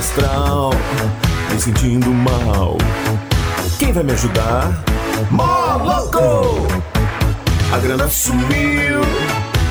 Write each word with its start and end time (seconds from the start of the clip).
astral, 0.00 0.70
me 1.50 1.60
sentindo 1.60 2.10
mal. 2.10 2.78
Quem 3.78 3.92
vai 3.92 4.02
me 4.02 4.12
ajudar? 4.12 4.82
Moloco! 5.30 6.66
A 7.72 7.78
grana 7.78 8.08
sumiu, 8.08 9.02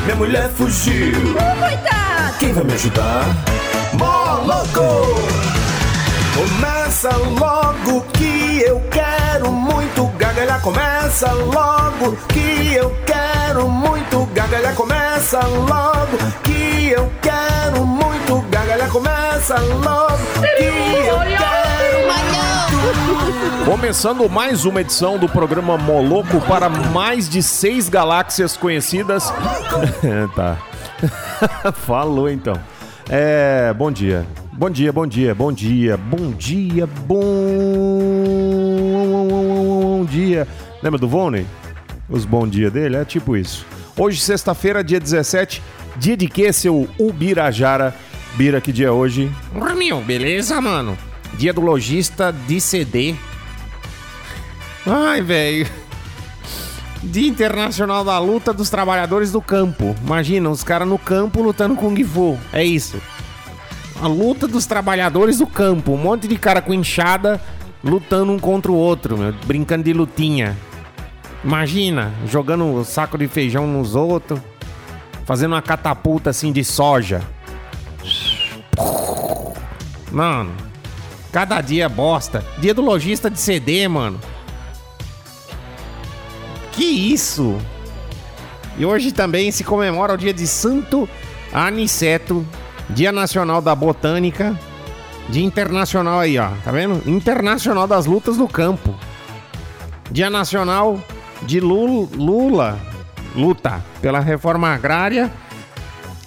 minha 0.03 0.15
mulher 0.15 0.49
fugiu. 0.49 1.33
Coitado! 1.33 2.37
Quem 2.39 2.53
vai 2.53 2.63
me 2.63 2.73
ajudar? 2.73 3.25
Moloco! 3.93 5.15
Começa 6.35 7.09
logo 7.17 8.01
que 8.13 8.61
eu 8.65 8.79
quero 8.91 9.51
muito 9.51 10.05
gargalhar. 10.19 10.61
Começa 10.61 11.31
logo 11.33 12.15
que 12.27 12.75
eu 12.75 12.95
quero 13.05 13.67
muito 13.67 14.25
gargalhar. 14.35 14.75
Começa 14.75 15.39
logo 15.39 16.17
que 16.43 16.89
eu 16.89 17.11
quero 17.18 17.18
muito 17.18 17.18
gargalhar. 17.18 17.18
Começa 18.91 19.55
logo 19.59 20.17
que 20.57 20.63
eu 20.63 21.19
quero. 21.37 21.69
Começando 23.65 24.27
mais 24.27 24.65
uma 24.65 24.81
edição 24.81 25.19
do 25.19 25.29
programa 25.29 25.77
Moloco 25.77 26.41
para 26.41 26.67
mais 26.69 27.29
de 27.29 27.43
seis 27.43 27.87
galáxias 27.87 28.57
conhecidas. 28.57 29.31
tá. 30.35 30.57
Falou 31.85 32.27
então. 32.29 32.59
É, 33.07 33.71
bom 33.73 33.91
dia. 33.91 34.25
Bom 34.53 34.71
dia, 34.71 34.91
bom 34.91 35.05
dia, 35.05 35.35
bom 35.35 35.53
dia, 35.53 35.95
bom 35.95 36.31
dia, 36.31 36.87
bom 36.87 37.15
dia. 40.09 40.47
Lembra 40.81 40.99
do 40.99 41.07
Volney? 41.07 41.45
Os 42.09 42.25
bom 42.25 42.47
dia 42.47 42.71
dele? 42.71 42.97
É 42.97 43.05
tipo 43.05 43.37
isso. 43.37 43.65
Hoje, 43.95 44.19
sexta-feira, 44.19 44.83
dia 44.83 44.99
17. 44.99 45.61
Dia 45.97 46.17
de 46.17 46.27
quê, 46.27 46.51
seu 46.51 46.87
Ubirajara? 46.97 47.93
Bira, 48.35 48.61
que 48.61 48.71
dia 48.71 48.87
é 48.87 48.91
hoje? 48.91 49.31
Meu, 49.77 50.01
beleza, 50.01 50.59
mano? 50.61 50.97
Dia 51.33 51.53
do 51.53 51.61
lojista 51.61 52.31
de 52.31 52.59
CD. 52.59 53.15
Ai, 54.85 55.21
velho. 55.21 55.67
Dia 57.01 57.27
Internacional 57.27 58.03
da 58.03 58.19
Luta 58.19 58.51
dos 58.51 58.69
Trabalhadores 58.69 59.31
do 59.31 59.41
Campo. 59.41 59.95
Imagina, 60.03 60.49
os 60.49 60.63
caras 60.63 60.87
no 60.87 60.97
campo 60.97 61.41
lutando 61.41 61.75
com 61.75 61.95
Kung 61.95 62.03
Fu. 62.03 62.37
É 62.51 62.63
isso. 62.63 63.01
A 64.01 64.07
luta 64.07 64.47
dos 64.47 64.65
trabalhadores 64.65 65.37
do 65.37 65.47
campo. 65.47 65.93
Um 65.93 65.97
monte 65.97 66.27
de 66.27 66.37
cara 66.37 66.61
com 66.61 66.73
enxada 66.73 67.41
lutando 67.83 68.31
um 68.31 68.39
contra 68.39 68.71
o 68.71 68.75
outro, 68.75 69.17
meu, 69.17 69.33
brincando 69.45 69.83
de 69.83 69.93
lutinha. 69.93 70.57
Imagina, 71.43 72.13
jogando 72.27 72.83
saco 72.83 73.17
de 73.17 73.27
feijão 73.27 73.65
nos 73.65 73.95
outros, 73.95 74.39
fazendo 75.25 75.53
uma 75.53 75.61
catapulta 75.61 76.29
assim 76.29 76.51
de 76.51 76.63
soja. 76.63 77.21
Mano, 80.11 80.51
cada 81.31 81.61
dia 81.61 81.85
é 81.85 81.89
bosta. 81.89 82.43
Dia 82.57 82.73
do 82.73 82.81
lojista 82.81 83.29
de 83.29 83.39
CD, 83.39 83.87
mano. 83.87 84.19
Que 86.71 86.85
isso? 86.85 87.57
E 88.77 88.85
hoje 88.85 89.11
também 89.11 89.51
se 89.51 89.63
comemora 89.63 90.13
o 90.13 90.17
dia 90.17 90.33
de 90.33 90.47
Santo 90.47 91.07
Aniceto, 91.51 92.45
Dia 92.89 93.11
Nacional 93.11 93.61
da 93.61 93.75
Botânica, 93.75 94.57
Dia 95.27 95.43
Internacional 95.43 96.19
aí, 96.19 96.39
ó, 96.39 96.49
tá 96.63 96.71
vendo? 96.71 97.01
Internacional 97.07 97.85
das 97.85 98.05
Lutas 98.05 98.37
do 98.37 98.47
Campo. 98.47 98.95
Dia 100.09 100.29
Nacional 100.29 100.99
de 101.43 101.59
Lula 101.59 102.79
luta 103.35 103.83
pela 104.01 104.19
reforma 104.19 104.73
agrária. 104.73 105.31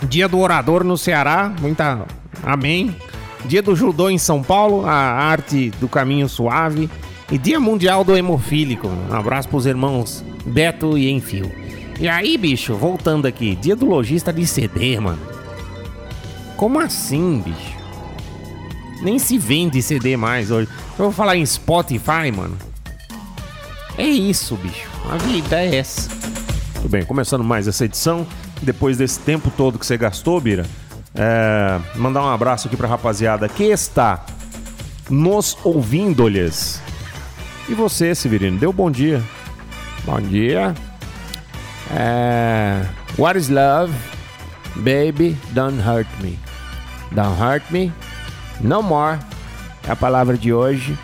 Dia 0.04 0.28
do 0.28 0.38
orador 0.38 0.84
no 0.84 0.96
Ceará, 0.98 1.52
muita 1.60 2.04
amém. 2.42 2.94
Dia 3.44 3.62
do 3.62 3.74
judô 3.74 4.08
em 4.08 4.18
São 4.18 4.42
Paulo, 4.42 4.86
a 4.86 4.92
arte 4.92 5.70
do 5.80 5.88
caminho 5.88 6.28
suave. 6.28 6.88
E 7.30 7.38
Dia 7.38 7.58
Mundial 7.58 8.04
do 8.04 8.16
Hemofílico. 8.16 8.88
Um 8.88 9.14
abraço 9.14 9.48
pros 9.48 9.64
irmãos 9.64 10.24
Beto 10.44 10.98
e 10.98 11.10
Enfio. 11.10 11.50
E 11.98 12.08
aí, 12.08 12.36
bicho, 12.36 12.74
voltando 12.74 13.26
aqui, 13.26 13.54
dia 13.54 13.76
do 13.76 13.86
lojista 13.86 14.32
de 14.32 14.46
CD, 14.46 14.98
mano. 14.98 15.20
Como 16.56 16.78
assim, 16.78 17.42
bicho? 17.44 17.82
Nem 19.00 19.18
se 19.18 19.38
vende 19.38 19.82
CD 19.82 20.16
mais 20.16 20.50
hoje. 20.50 20.68
Eu 20.98 21.06
vou 21.06 21.12
falar 21.12 21.36
em 21.36 21.46
Spotify, 21.46 22.30
mano. 22.34 22.56
É 23.96 24.06
isso, 24.06 24.56
bicho. 24.56 24.88
A 25.10 25.16
vida 25.16 25.60
é 25.60 25.76
essa. 25.76 26.08
Tudo 26.74 26.88
bem, 26.88 27.04
começando 27.04 27.44
mais 27.44 27.66
essa 27.66 27.84
edição. 27.84 28.26
Depois 28.60 28.96
desse 28.96 29.18
tempo 29.20 29.50
todo 29.56 29.78
que 29.78 29.86
você 29.86 29.96
gastou, 29.96 30.40
Bira, 30.40 30.66
é, 31.14 31.78
mandar 31.94 32.22
um 32.22 32.30
abraço 32.30 32.68
aqui 32.68 32.76
pra 32.76 32.88
rapaziada 32.88 33.48
que 33.48 33.64
está 33.64 34.24
nos 35.10 35.56
ouvindo-lhes. 35.64 36.80
E 37.68 37.74
você, 37.74 38.14
Severino, 38.14 38.58
deu 38.58 38.72
bom 38.72 38.90
dia. 38.90 39.22
Bom 40.04 40.20
dia. 40.20 40.74
É... 41.94 42.84
What 43.18 43.38
is 43.38 43.48
love? 43.48 43.92
Baby, 44.76 45.36
don't 45.50 45.78
hurt 45.78 46.08
me. 46.20 46.38
Don't 47.10 47.38
hurt 47.40 47.62
me. 47.70 47.92
No 48.60 48.82
more. 48.82 49.18
É 49.86 49.92
a 49.92 49.96
palavra 49.96 50.36
de 50.36 50.52
hoje. 50.52 50.96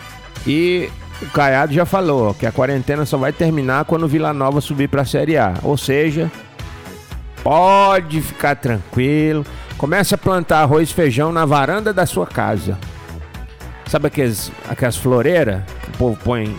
E 0.47 0.89
o 1.21 1.27
Caiado 1.27 1.73
já 1.73 1.85
falou 1.85 2.33
que 2.33 2.45
a 2.45 2.51
quarentena 2.51 3.05
só 3.05 3.17
vai 3.17 3.31
terminar 3.31 3.85
quando 3.85 4.03
o 4.03 4.07
Vila 4.07 4.33
Nova 4.33 4.59
subir 4.59 4.87
pra 4.87 5.05
Série 5.05 5.37
A. 5.37 5.53
Ou 5.63 5.77
seja, 5.77 6.31
pode 7.43 8.21
ficar 8.21 8.55
tranquilo. 8.55 9.45
Comece 9.79 10.13
a 10.13 10.17
plantar 10.17 10.59
arroz 10.59 10.89
e 10.89 10.93
feijão 10.93 11.31
na 11.31 11.45
varanda 11.45 11.93
da 11.93 12.05
sua 12.05 12.27
casa. 12.27 12.77
Sabe 13.87 14.07
aqueles, 14.07 14.51
aquelas 14.67 14.97
floreiras 14.97 15.63
que 15.81 15.89
o 15.89 15.93
povo 15.93 16.19
põe 16.21 16.53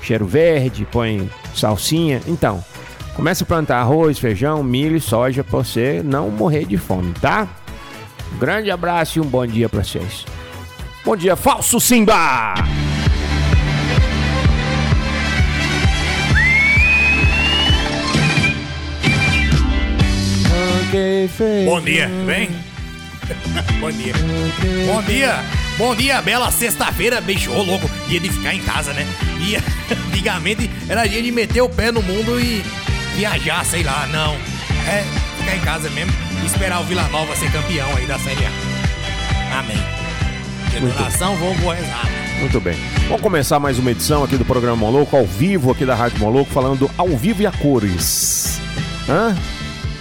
cheiro 0.00 0.24
verde, 0.24 0.86
põe 0.90 1.28
salsinha? 1.52 2.22
Então, 2.28 2.64
comece 3.16 3.42
a 3.42 3.46
plantar 3.46 3.80
arroz, 3.80 4.20
feijão, 4.20 4.62
milho 4.62 4.96
e 4.96 5.00
soja 5.00 5.42
pra 5.42 5.58
você 5.58 6.00
não 6.04 6.30
morrer 6.30 6.64
de 6.64 6.78
fome, 6.78 7.12
tá? 7.20 7.48
Um 8.32 8.38
grande 8.38 8.70
abraço 8.70 9.18
e 9.18 9.20
um 9.20 9.26
bom 9.26 9.44
dia 9.44 9.68
pra 9.68 9.82
vocês. 9.82 10.24
Bom 11.04 11.16
dia, 11.16 11.34
falso 11.34 11.80
Simba! 11.80 12.54
Bom 21.64 21.80
dia, 21.80 22.08
bem? 22.26 22.50
Bom 23.80 23.92
dia. 23.92 24.12
Bom 24.86 25.02
dia. 25.02 25.44
Bom 25.78 25.94
dia, 25.94 26.20
bela 26.20 26.50
sexta-feira, 26.50 27.20
bicho, 27.20 27.52
ô 27.52 27.62
louco, 27.62 27.88
dia 28.08 28.18
de 28.18 28.28
ficar 28.28 28.52
em 28.54 28.60
casa, 28.60 28.92
né? 28.92 29.06
E 29.38 29.54
antigamente 30.10 30.68
era 30.88 31.06
dia 31.06 31.22
de 31.22 31.30
meter 31.30 31.62
o 31.62 31.68
pé 31.68 31.92
no 31.92 32.02
mundo 32.02 32.40
e 32.40 32.64
viajar, 33.14 33.64
sei 33.64 33.84
lá, 33.84 34.08
não. 34.08 34.34
É, 34.88 35.04
ficar 35.38 35.56
em 35.56 35.60
casa 35.60 35.88
mesmo 35.90 36.12
e 36.42 36.46
esperar 36.46 36.80
o 36.80 36.84
Vila 36.84 37.06
Nova 37.08 37.36
ser 37.36 37.52
campeão 37.52 37.88
aí 37.96 38.06
da 38.06 38.18
Série 38.18 38.44
A. 38.44 39.58
Amém. 39.60 39.78
Adoração, 40.76 41.36
vou 41.36 41.54
vou 41.54 41.72
rezar. 41.72 42.08
Muito 42.40 42.60
bem. 42.60 42.76
Vamos 43.06 43.20
começar 43.20 43.60
mais 43.60 43.78
uma 43.78 43.92
edição 43.92 44.24
aqui 44.24 44.36
do 44.36 44.44
programa 44.44 44.76
Moloco, 44.76 45.16
ao 45.16 45.24
vivo 45.24 45.70
aqui 45.70 45.86
da 45.86 45.94
Rádio 45.94 46.18
Moloco, 46.18 46.50
falando 46.50 46.90
ao 46.98 47.08
vivo 47.08 47.42
e 47.42 47.46
a 47.46 47.52
cores. 47.52 48.60
Hã? 49.08 49.36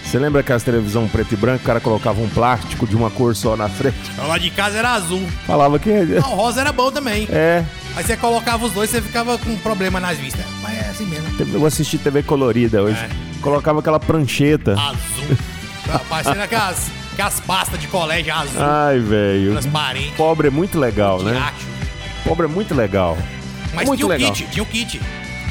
Você 0.10 0.18
lembra 0.18 0.42
que 0.42 0.52
as 0.52 0.64
televisão 0.64 1.08
preto 1.08 1.34
e 1.34 1.38
branco, 1.38 1.62
o 1.62 1.66
cara 1.68 1.80
colocava 1.80 2.20
um 2.20 2.28
plástico 2.28 2.88
de 2.88 2.96
uma 2.96 3.12
cor 3.12 3.36
só 3.36 3.56
na 3.56 3.70
frente? 3.70 3.96
Lá 4.18 4.40
de 4.40 4.50
casa 4.50 4.80
era 4.80 4.94
azul. 4.94 5.22
Falava 5.46 5.78
que. 5.78 5.92
Não, 5.92 6.34
o 6.34 6.36
rosa 6.36 6.62
era 6.62 6.72
bom 6.72 6.92
também. 6.92 7.28
É. 7.32 7.64
Aí 7.96 8.04
você 8.04 8.18
colocava 8.18 8.66
os 8.66 8.72
dois, 8.72 8.90
você 8.90 9.04
ficava 9.04 9.38
com 9.38 9.56
problema 9.58 10.00
nas 10.00 10.18
vistas. 10.18 10.44
Mas 10.64 10.80
é 10.80 10.90
assim 10.90 11.06
mesmo. 11.06 11.28
Eu 11.54 11.64
assisti 11.64 12.00
TV 12.00 12.24
colorida 12.24 12.82
hoje. 12.82 12.98
É. 12.98 13.10
Colocava 13.40 13.82
aquela 13.82 14.00
prancheta. 14.00 14.74
Azul. 14.74 15.38
Parecendo 16.10 16.42
aquelas, 16.42 16.90
aquelas 17.14 17.40
pastas 17.42 17.80
de 17.80 17.88
colégio 17.88 18.34
azul. 18.34 18.64
Ai, 18.64 18.98
velho. 18.98 19.52
Transparente. 19.52 20.14
Pobre 20.16 20.48
é 20.48 20.52
muito 20.52 20.80
legal, 20.80 21.22
né? 21.22 21.54
Pobre 22.24 22.48
é 22.48 22.50
muito 22.50 22.74
legal. 22.74 23.16
Mas 23.76 23.86
muito 23.86 24.00
tinha 24.00 24.08
o 24.08 24.10
legal. 24.10 24.32
kit, 24.34 24.50
tinha 24.52 24.64
o 24.64 24.66
kit. 24.66 25.00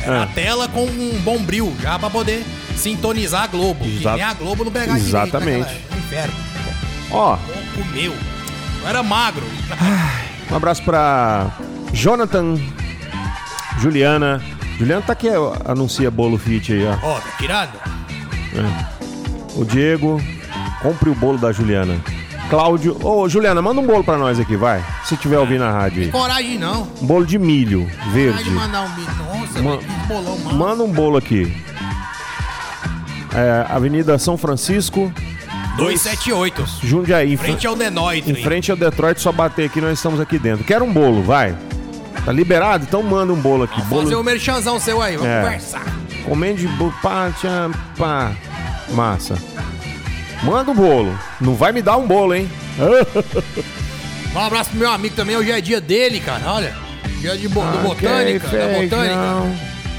Era 0.02 0.20
Ah. 0.20 0.22
a 0.24 0.26
tela 0.26 0.66
com 0.66 0.84
um 0.84 1.20
bombril, 1.22 1.72
já 1.80 1.96
pra 1.96 2.10
poder 2.10 2.44
sintonizar 2.78 3.42
a 3.44 3.46
Globo. 3.46 3.84
Exa- 3.84 4.10
Que 4.12 4.16
nem 4.16 4.24
a 4.24 4.32
Globo 4.34 4.64
não 4.64 4.72
pegava 4.72 4.98
Exatamente. 4.98 5.68
direito. 5.68 5.82
naquela- 5.82 5.98
Inferno. 5.98 6.34
Ó, 7.10 7.36
Pouco 7.36 7.90
meu. 7.92 8.12
Eu 8.82 8.88
era 8.88 9.02
magro. 9.02 9.44
um 10.50 10.56
abraço 10.56 10.82
pra 10.82 11.50
Jonathan, 11.92 12.56
Juliana. 13.78 14.42
Juliana 14.78 15.02
tá 15.02 15.12
aqui, 15.12 15.28
anuncia 15.66 16.10
bolo 16.10 16.38
fit 16.38 16.72
aí, 16.72 16.86
ó. 16.86 16.96
Ó, 17.02 17.14
tá 17.20 17.28
tirando? 17.38 17.72
O 19.56 19.64
Diego, 19.64 20.22
compre 20.82 21.10
o 21.10 21.14
bolo 21.14 21.36
da 21.38 21.50
Juliana. 21.52 21.96
Cláudio, 22.48 22.96
ô 23.04 23.28
Juliana, 23.28 23.60
manda 23.60 23.80
um 23.80 23.86
bolo 23.86 24.02
pra 24.02 24.16
nós 24.16 24.40
aqui, 24.40 24.56
vai. 24.56 24.82
Se 25.04 25.16
tiver 25.16 25.38
ouvindo 25.38 25.60
na 25.64 25.70
rádio 25.72 26.04
aí. 26.04 26.08
Coragem 26.10 26.58
não. 26.58 26.88
Um 27.02 27.06
bolo 27.06 27.26
de 27.26 27.38
milho 27.38 27.82
Coragem 27.90 28.12
verde. 28.12 28.44
de 28.44 28.50
mandar 28.50 28.82
um 28.82 28.90
bicho. 28.90 29.10
Nossa, 29.22 29.62
Ma- 29.62 29.78
bolão, 30.06 30.38
mano. 30.38 30.58
Manda 30.58 30.82
um 30.82 30.90
bolo 30.92 31.18
aqui. 31.18 31.54
É, 33.34 33.66
Avenida 33.72 34.18
São 34.18 34.36
Francisco, 34.38 35.12
278. 35.76 36.64
Jundiaí. 36.82 37.34
Em 37.34 37.36
Frente 37.36 37.66
ao 37.66 37.76
Denoid. 37.76 38.30
Em 38.30 38.34
frente 38.34 38.70
ao 38.70 38.76
Detroit, 38.76 39.20
só 39.20 39.30
bater 39.30 39.66
aqui, 39.66 39.80
nós 39.80 39.98
estamos 39.98 40.18
aqui 40.20 40.38
dentro. 40.38 40.64
Quero 40.64 40.84
um 40.84 40.92
bolo, 40.92 41.22
vai. 41.22 41.54
Tá 42.24 42.32
liberado? 42.32 42.84
Então 42.88 43.02
manda 43.02 43.32
um 43.32 43.40
bolo 43.40 43.64
aqui. 43.64 43.80
Fazer 43.82 43.88
Bolo 43.88 44.20
o 44.20 44.24
merchanzão 44.24 44.80
seu 44.80 45.00
aí, 45.00 45.16
vamos 45.16 45.30
É. 45.32 45.42
conversar. 45.42 45.84
Comende 46.24 46.66
bolo, 46.68 46.92
pá, 47.02 47.30
tchá, 47.40 47.70
pá. 47.96 48.32
Massa. 48.90 49.36
Manda 50.42 50.70
um 50.70 50.74
bolo. 50.74 51.16
Não 51.40 51.54
vai 51.54 51.72
me 51.72 51.80
dar 51.82 51.96
um 51.96 52.06
bolo, 52.06 52.34
hein? 52.34 52.50
Um 54.34 54.40
abraço 54.40 54.70
pro 54.70 54.78
meu 54.78 54.90
amigo 54.90 55.16
também, 55.16 55.36
hoje 55.36 55.50
é 55.50 55.60
dia 55.60 55.80
dele, 55.80 56.20
cara, 56.20 56.52
olha. 56.52 56.74
Dia 57.20 57.36
de 57.36 57.48
bo 57.48 57.60
do 57.62 57.88
Ok, 57.88 58.06
botânica, 58.08 58.46
da 58.48 58.68
botânica. 58.80 59.58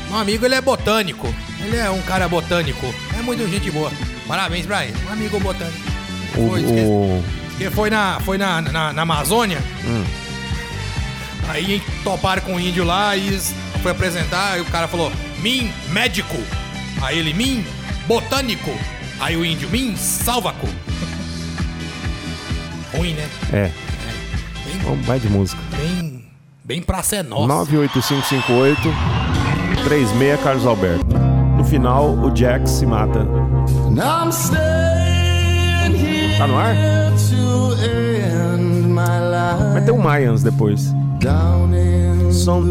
Meu 0.09 0.17
amigo, 0.19 0.45
ele 0.45 0.55
é 0.55 0.61
botânico. 0.61 1.35
Ele 1.65 1.75
é 1.75 1.89
um 1.89 2.01
cara 2.03 2.27
botânico. 2.29 2.93
É 3.19 3.21
muito 3.21 3.47
gente 3.49 3.69
boa. 3.69 3.91
Parabéns 4.27 4.65
pra 4.65 4.85
ele. 4.85 4.95
Um 5.07 5.13
amigo 5.13 5.39
botânico. 5.39 5.77
O, 6.37 6.49
Foi, 6.49 6.61
esqueci. 6.61 6.85
o- 6.85 7.23
Porque 7.49 7.69
foi 7.69 7.89
na, 7.89 8.19
foi 8.21 8.37
na, 8.37 8.61
na, 8.61 8.93
na 8.93 9.01
Amazônia. 9.01 9.59
Hum. 9.85 10.03
Aí 11.49 11.81
toparam 12.03 12.41
com 12.43 12.55
o 12.55 12.59
índio 12.59 12.83
lá 12.83 13.15
e 13.17 13.39
foi 13.81 13.91
apresentar. 13.91 14.53
Aí 14.53 14.61
o 14.61 14.65
cara 14.65 14.87
falou: 14.87 15.11
Mim, 15.39 15.71
médico. 15.91 16.37
Aí 17.01 17.17
ele: 17.19 17.33
Mim, 17.33 17.65
botânico. 18.07 18.71
Aí 19.19 19.35
o 19.35 19.43
índio: 19.43 19.67
Mim, 19.69 19.95
salvaco. 19.97 20.67
Ruim, 22.95 23.13
né? 23.13 23.27
É, 23.51 23.71
Bem, 24.65 24.79
vamos, 24.83 25.05
vai 25.05 25.19
de 25.19 25.27
música. 25.29 25.61
bem, 25.75 26.23
bem 26.63 26.81
pra 26.81 27.03
ser 27.03 27.23
nossa. 27.23 27.47
98558 27.47 28.81
36 29.83 30.41
Carlos 30.41 30.65
Alberto. 30.65 31.18
No 31.69 31.73
final, 31.73 32.09
o 32.15 32.35
Jax 32.35 32.71
se 32.71 32.85
mata. 32.87 33.27
Tá 36.39 36.47
no 36.47 36.57
ar? 36.57 36.75
Vai 39.73 39.81
ter 39.85 39.91
um 39.91 39.99
Mayans 39.99 40.41
depois. 40.41 40.91
down 41.19 41.69
in 41.75 42.31
Son- 42.31 42.65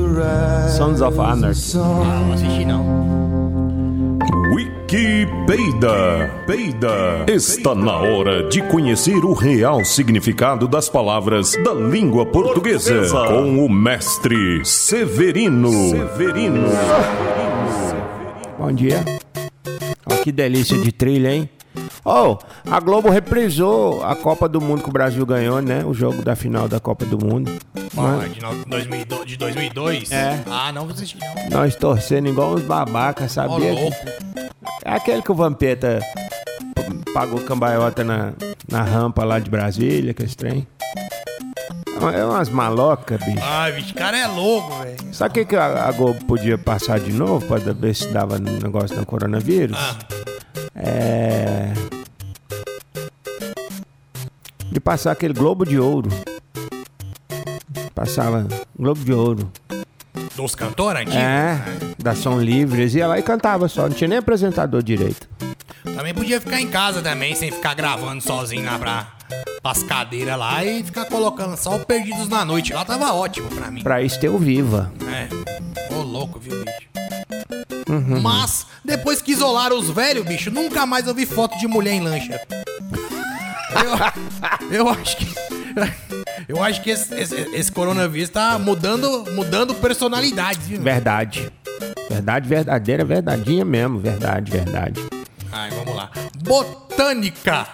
Sons 0.76 1.00
of 1.00 1.16
Anarchy. 1.20 1.78
Ah, 1.78 2.22
não 2.26 2.32
assisti 2.32 2.64
não. 2.64 4.18
Wikipedia. 4.52 6.32
Peida. 6.44 7.24
Está 7.28 7.76
na 7.76 7.98
hora 7.98 8.48
de 8.48 8.60
conhecer 8.62 9.24
o 9.24 9.32
real 9.32 9.84
significado 9.84 10.66
das 10.66 10.88
palavras 10.88 11.52
da 11.64 11.72
língua 11.72 12.26
portuguesa 12.26 13.02
com 13.28 13.64
o 13.64 13.68
mestre 13.70 14.64
Severino. 14.64 15.70
Severino. 15.90 16.66
Bom 18.58 18.72
dia. 18.72 19.05
Que 20.22 20.32
delícia 20.32 20.76
de 20.78 20.90
trilha, 20.93 21.32
hein? 21.32 21.49
Oh, 22.05 22.38
a 22.69 22.81
Globo 22.81 23.08
reprisou 23.10 24.02
a 24.05 24.16
Copa 24.16 24.49
do 24.49 24.60
Mundo 24.60 24.82
que 24.82 24.88
o 24.88 24.93
Brasil 24.93 25.25
ganhou, 25.25 25.60
né? 25.60 25.84
O 25.84 25.93
jogo 25.94 26.22
da 26.25 26.34
final 26.34 26.66
da 26.69 26.81
Copa 26.81 27.05
do 27.05 27.19
Mundo. 27.25 27.52
Ah, 27.96 28.26
de, 28.26 28.40
no- 28.40 28.64
2002, 28.64 29.26
de 29.26 29.37
2002? 29.37 30.10
É. 30.12 30.43
Ah, 30.46 30.72
não 30.72 30.88
assisti 30.88 31.19
não. 31.19 31.58
Nós 31.60 31.76
torcendo 31.76 32.28
igual 32.28 32.55
uns 32.55 32.62
babacas, 32.62 33.32
sabia? 33.32 33.72
louco. 33.72 33.96
É 34.84 34.93
aquele 34.93 35.22
que 35.22 35.31
o 35.31 35.34
Vampeta 35.34 36.00
pagou 37.14 37.40
cambaiota 37.40 38.02
na, 38.02 38.32
na 38.69 38.82
rampa 38.82 39.25
lá 39.25 39.38
de 39.38 39.50
Brasília, 39.50 40.14
que 40.14 40.22
esse 40.22 40.37
trem. 40.37 40.66
É 42.14 42.24
umas 42.24 42.48
malocas, 42.48 43.18
bicho. 43.24 43.38
Ai, 43.42 43.72
bicho, 43.72 43.94
cara 43.94 44.16
é 44.18 44.26
louco, 44.26 44.74
velho. 44.82 44.96
Sabe 45.14 45.30
o 45.30 45.34
que, 45.34 45.44
que 45.46 45.56
a, 45.56 45.88
a 45.88 45.92
Globo 45.92 46.24
podia 46.24 46.56
passar 46.58 46.98
de 47.00 47.12
novo 47.12 47.46
pra 47.46 47.58
ver 47.58 47.94
se 47.94 48.08
dava 48.08 48.38
negócio 48.38 48.96
do 48.96 49.04
coronavírus? 49.06 49.76
Ah, 49.78 49.96
É. 50.74 51.72
De 54.70 54.80
passar 54.80 55.12
aquele 55.12 55.34
Globo 55.34 55.64
de 55.64 55.78
Ouro. 55.78 56.10
Passava 57.94 58.46
Globo 58.78 59.04
de 59.04 59.12
Ouro. 59.12 59.50
dos 60.36 60.54
cantores 60.54 61.00
antigos. 61.00 61.16
É, 61.20 61.58
da 61.98 62.14
Som 62.14 62.38
Livres. 62.40 62.94
Ia 62.94 63.08
lá 63.08 63.18
e 63.18 63.22
cantava 63.22 63.66
só, 63.68 63.82
não 63.88 63.90
tinha 63.90 64.08
nem 64.08 64.18
apresentador 64.18 64.82
direito. 64.82 65.28
Também 65.96 66.14
podia 66.14 66.40
ficar 66.40 66.60
em 66.60 66.68
casa 66.68 67.02
também, 67.02 67.34
sem 67.34 67.50
ficar 67.50 67.74
gravando 67.74 68.22
sozinho 68.22 68.64
lá 68.66 68.78
pra, 68.78 69.06
pras 69.62 69.82
cadeiras 69.82 70.38
lá 70.38 70.64
e 70.64 70.82
ficar 70.82 71.04
colocando 71.06 71.56
só 71.56 71.76
o 71.76 71.84
Perdidos 71.84 72.28
na 72.28 72.44
Noite. 72.44 72.72
Lá 72.72 72.84
tava 72.84 73.12
ótimo 73.12 73.48
pra 73.48 73.70
mim. 73.70 73.82
Pra 73.82 74.02
isso 74.02 74.19
ter 74.19 74.28
o 74.28 74.38
Viva. 74.38 74.92
É. 75.06 75.94
Ô, 75.94 76.02
louco, 76.02 76.38
viu, 76.38 76.64
bicho? 76.64 76.88
Uhum. 77.88 78.20
Mas, 78.20 78.66
depois 78.84 79.22
que 79.22 79.32
isolaram 79.32 79.78
os 79.78 79.90
velhos, 79.90 80.26
bicho, 80.26 80.50
nunca 80.50 80.84
mais 80.84 81.06
eu 81.06 81.14
vi 81.14 81.25
foto 81.25 81.58
de 81.58 81.66
mulher 81.66 81.94
em 81.94 82.00
lancha. 82.00 82.40
Eu, 84.70 84.76
eu 84.78 84.88
acho 84.88 85.16
que. 85.16 85.26
Eu 86.48 86.62
acho 86.62 86.80
que 86.82 86.88
esse, 86.88 87.14
esse, 87.14 87.34
esse 87.34 87.70
coronavírus 87.70 88.30
tá 88.30 88.58
mudando, 88.58 89.26
mudando 89.32 89.75
personalidades, 89.75 90.66
viu? 90.66 90.80
Verdade. 90.80 91.52
Verdade 92.08 92.48
verdadeira, 92.48 93.04
verdadinha 93.04 93.66
mesmo. 93.66 93.98
Verdade, 93.98 94.50
verdade. 94.50 95.00
Ai, 95.52 95.69
vamos 95.70 95.94
lá. 95.94 96.10
Botânica. 96.42 97.69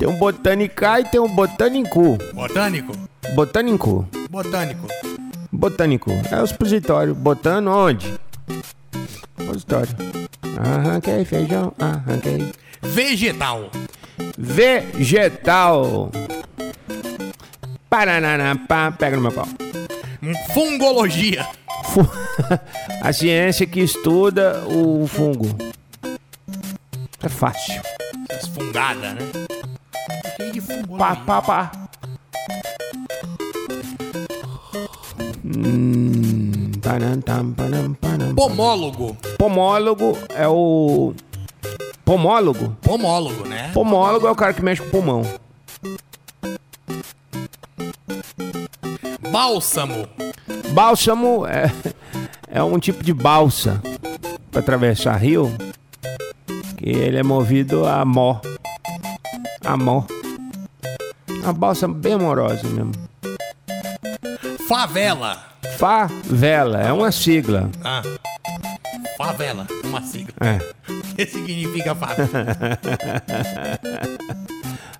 Tem 0.00 0.08
um 0.08 0.16
Botanica 0.16 0.98
e 1.00 1.04
tem 1.04 1.20
um 1.20 1.28
Botânico. 1.28 2.16
Botânico? 2.32 2.92
Botânico. 3.34 4.08
Botânico. 4.30 4.86
Botânico. 5.52 6.10
É 6.32 6.40
o 6.40 6.46
supositório. 6.46 7.14
Botano 7.14 7.70
onde? 7.70 8.14
Supositório. 9.38 9.88
Arranquei 10.58 11.22
feijão, 11.26 11.74
arranquei. 11.78 12.50
Vegetal. 12.80 13.70
Vegetal. 14.38 16.10
Parananapá, 17.90 18.90
pega 18.92 19.16
no 19.16 19.22
meu 19.22 19.32
pau. 19.32 19.46
Fungologia. 20.54 21.46
Fu- 21.92 22.08
A 23.02 23.12
ciência 23.12 23.66
que 23.66 23.80
estuda 23.80 24.62
o 24.66 25.06
fungo. 25.06 25.46
É 27.22 27.28
fácil. 27.28 27.82
Essas 28.30 28.48
fungadas, 28.48 29.12
né? 29.14 29.39
Fungologia. 30.58 30.96
Pá, 30.96 31.16
pá, 31.16 31.42
pá. 31.42 31.72
Hum, 35.44 36.70
param, 36.82 37.20
tam, 37.20 37.52
param, 37.52 37.92
param. 37.94 38.34
Pomólogo. 38.34 39.16
Pomólogo 39.36 40.16
é 40.34 40.48
o. 40.48 41.12
Pomólogo? 42.04 42.76
Pomólogo, 42.80 43.46
né? 43.46 43.70
Pomólogo 43.74 44.26
é 44.26 44.30
o 44.30 44.34
cara 44.34 44.54
que 44.54 44.62
mexe 44.62 44.80
com 44.80 44.88
o 44.88 44.90
pulmão. 44.90 45.22
Bálsamo. 49.30 50.08
Bálsamo 50.72 51.46
é, 51.46 51.72
é 52.48 52.62
um 52.62 52.78
tipo 52.78 53.04
de 53.04 53.12
balsa 53.12 53.80
para 54.50 54.60
atravessar 54.60 55.16
rio. 55.16 55.52
Que 56.76 56.88
ele 56.88 57.18
é 57.18 57.22
movido 57.22 57.86
a 57.86 58.04
mó. 58.04 58.40
A 59.64 59.76
mó. 59.76 60.04
Uma 61.42 61.52
balsa 61.52 61.88
bem 61.88 62.12
amorosa 62.14 62.66
mesmo. 62.68 62.92
Favela. 64.68 65.42
Favela, 65.78 66.80
é 66.80 66.92
uma 66.92 67.10
sigla. 67.10 67.70
Ah. 67.82 68.02
Favela. 69.16 69.66
Uma 69.84 70.02
sigla. 70.02 70.34
É. 70.40 70.58
O 70.90 71.14
que 71.14 71.26
significa 71.26 71.94
favela? 71.94 72.28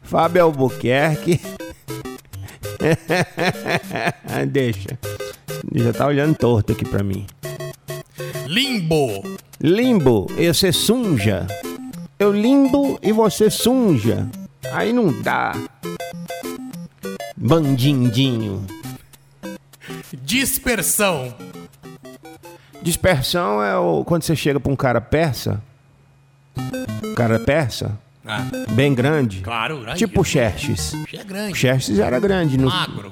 Fábio 0.02 0.44
Albuquerque. 0.44 1.40
Deixa. 4.50 4.98
Já 5.72 5.92
tá 5.92 6.06
olhando 6.06 6.34
torto 6.34 6.72
aqui 6.72 6.84
pra 6.84 7.04
mim. 7.04 7.26
Limbo. 8.46 9.22
Limbo, 9.60 10.26
eu 10.36 10.52
você 10.52 10.72
sunja. 10.72 11.46
Eu 12.18 12.32
limbo 12.32 12.98
e 13.02 13.12
você 13.12 13.48
sunja. 13.50 14.26
Aí 14.72 14.92
não 14.92 15.12
dá. 15.22 15.52
Bandindinho. 17.40 18.66
Dispersão. 20.12 21.34
Dispersão 22.82 23.62
é 23.62 23.76
o, 23.78 24.04
quando 24.04 24.22
você 24.24 24.36
chega 24.36 24.60
pra 24.60 24.70
um 24.70 24.76
cara 24.76 25.00
persa. 25.00 25.62
Um 27.02 27.14
cara 27.14 27.38
persa, 27.38 27.98
Ah, 28.26 28.44
bem 28.72 28.94
grande. 28.94 29.40
claro. 29.40 29.80
grande. 29.80 29.98
Tipo 30.00 30.20
o 30.20 30.24
Xerxes. 30.24 30.92
É 31.14 31.22
O 31.22 31.24
grande. 31.24 31.56
Xerxes 31.58 31.98
era 31.98 32.20
grande 32.20 32.58
no, 32.58 32.68
Magro. 32.68 33.10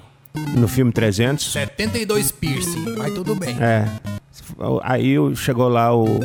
no 0.54 0.68
filme 0.68 0.92
300. 0.92 1.50
72 1.50 2.30
piercing. 2.30 2.96
Mas 2.98 3.14
tudo 3.14 3.34
bem. 3.34 3.56
É. 3.60 3.86
Aí 4.82 5.14
chegou 5.36 5.68
lá 5.68 5.94
o. 5.94 6.20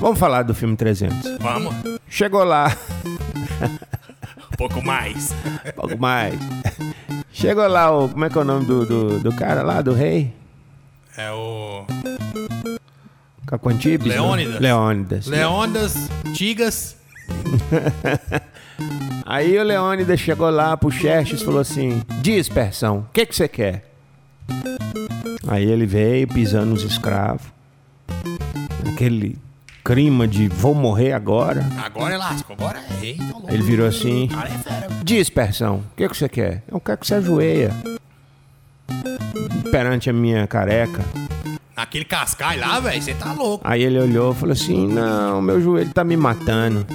Vamos 0.00 0.18
falar 0.18 0.42
do 0.42 0.54
filme 0.54 0.74
300. 0.74 1.36
Vamos. 1.38 1.74
Chegou 2.08 2.44
lá. 2.44 2.74
Um 4.52 4.56
pouco 4.68 4.82
mais. 4.84 5.32
Um 5.66 5.72
pouco 5.74 5.98
mais. 5.98 6.34
Chegou 7.32 7.66
lá 7.66 7.90
o. 7.90 8.08
Como 8.08 8.24
é 8.24 8.30
que 8.30 8.36
é 8.36 8.40
o 8.40 8.44
nome 8.44 8.66
do, 8.66 8.84
do, 8.84 9.20
do 9.20 9.32
cara 9.34 9.62
lá, 9.62 9.80
do 9.80 9.92
rei? 9.92 10.32
É 11.16 11.30
o. 11.30 11.84
Caquantibes? 13.46 14.06
Leônidas. 14.06 14.54
Não? 14.54 14.60
Leônidas. 14.60 15.26
Leônidas, 15.26 15.94
Tigas. 16.34 16.96
Aí 19.24 19.58
o 19.58 19.62
Leônidas 19.62 20.20
chegou 20.20 20.50
lá 20.50 20.76
pro 20.76 20.90
Xerxes 20.90 21.40
e 21.40 21.44
falou 21.44 21.60
assim: 21.60 22.02
Dispersão, 22.20 22.98
o 22.98 23.12
que 23.12 23.24
que 23.26 23.34
você 23.34 23.48
quer? 23.48 23.90
Aí 25.48 25.64
ele 25.64 25.86
veio 25.86 26.28
pisando 26.28 26.66
nos 26.66 26.82
escravos. 26.82 27.46
Aquele 28.92 29.38
clima 29.84 30.26
de 30.28 30.48
vou 30.48 30.74
morrer 30.74 31.12
agora. 31.12 31.66
Agora 31.84 32.14
é 32.14 32.16
lasco, 32.18 32.52
agora 32.52 32.78
é 32.78 32.94
rei. 33.00 33.18
Ele 33.48 33.62
virou 33.62 33.86
assim: 33.86 34.28
é 34.32 34.58
fera. 34.58 34.88
Dispersão, 35.02 35.76
o 35.92 35.96
que 35.96 36.08
que 36.08 36.16
você 36.16 36.28
quer? 36.28 36.62
Eu 36.68 36.80
quero 36.80 36.98
que 36.98 37.06
você 37.06 37.14
ajoelha 37.14 37.72
perante 39.70 40.10
a 40.10 40.12
minha 40.12 40.46
careca. 40.46 41.02
Aquele 41.74 42.04
cascai 42.04 42.58
lá, 42.58 42.78
velho, 42.80 43.02
você 43.02 43.14
tá 43.14 43.32
louco. 43.32 43.66
Aí 43.66 43.82
ele 43.82 43.98
olhou 43.98 44.32
e 44.32 44.36
falou 44.36 44.52
assim: 44.52 44.86
Não, 44.86 45.40
meu 45.42 45.60
joelho 45.60 45.90
tá 45.92 46.04
me 46.04 46.16
matando. 46.16 46.86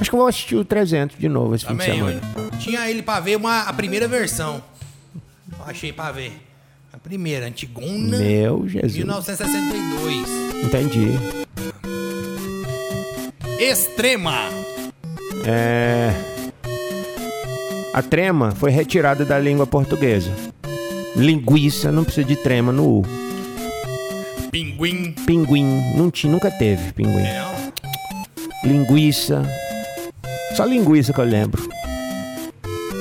Acho 0.00 0.10
que 0.10 0.14
eu 0.16 0.18
vou 0.18 0.28
assistir 0.28 0.56
o 0.56 0.64
300 0.64 1.16
de 1.16 1.28
novo 1.28 1.54
esse 1.54 1.64
fim 1.64 1.74
de 1.76 1.78
Também, 1.78 1.98
semana. 1.98 2.20
olha. 2.36 2.50
Tinha 2.58 2.90
ele 2.90 3.00
pra 3.02 3.20
ver 3.20 3.36
uma, 3.36 3.62
a 3.62 3.72
primeira 3.72 4.06
versão. 4.08 4.62
Eu 5.58 5.64
achei 5.64 5.92
pra 5.92 6.10
ver. 6.12 6.32
A 6.92 6.98
primeira, 6.98 7.46
Antigona, 7.46 8.18
Meu 8.18 8.68
Jesus. 8.68 8.96
1962. 8.96 10.64
Entendi. 10.64 11.43
Extrema. 13.58 14.50
É. 15.46 16.12
A 17.92 18.02
trema 18.02 18.50
foi 18.52 18.70
retirada 18.70 19.24
da 19.24 19.38
língua 19.38 19.66
portuguesa. 19.66 20.30
Linguiça 21.14 21.92
não 21.92 22.02
precisa 22.04 22.26
de 22.26 22.36
trema 22.36 22.72
no 22.72 22.98
U. 22.98 23.02
Pinguim. 24.50 25.12
Pinguim, 25.26 25.94
não 25.96 26.10
tinha, 26.10 26.32
nunca 26.32 26.50
teve 26.50 26.92
pinguim. 26.92 27.22
É, 27.22 27.44
Linguiça. 28.64 29.42
Só 30.56 30.64
linguiça 30.64 31.12
que 31.12 31.20
eu 31.20 31.24
lembro. 31.24 31.68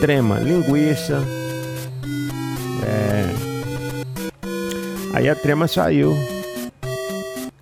Trema, 0.02 0.40
linguiça. 0.40 1.24
É. 2.86 3.54
Aí 5.14 5.30
a 5.30 5.36
trema 5.36 5.68
saiu. 5.68 6.16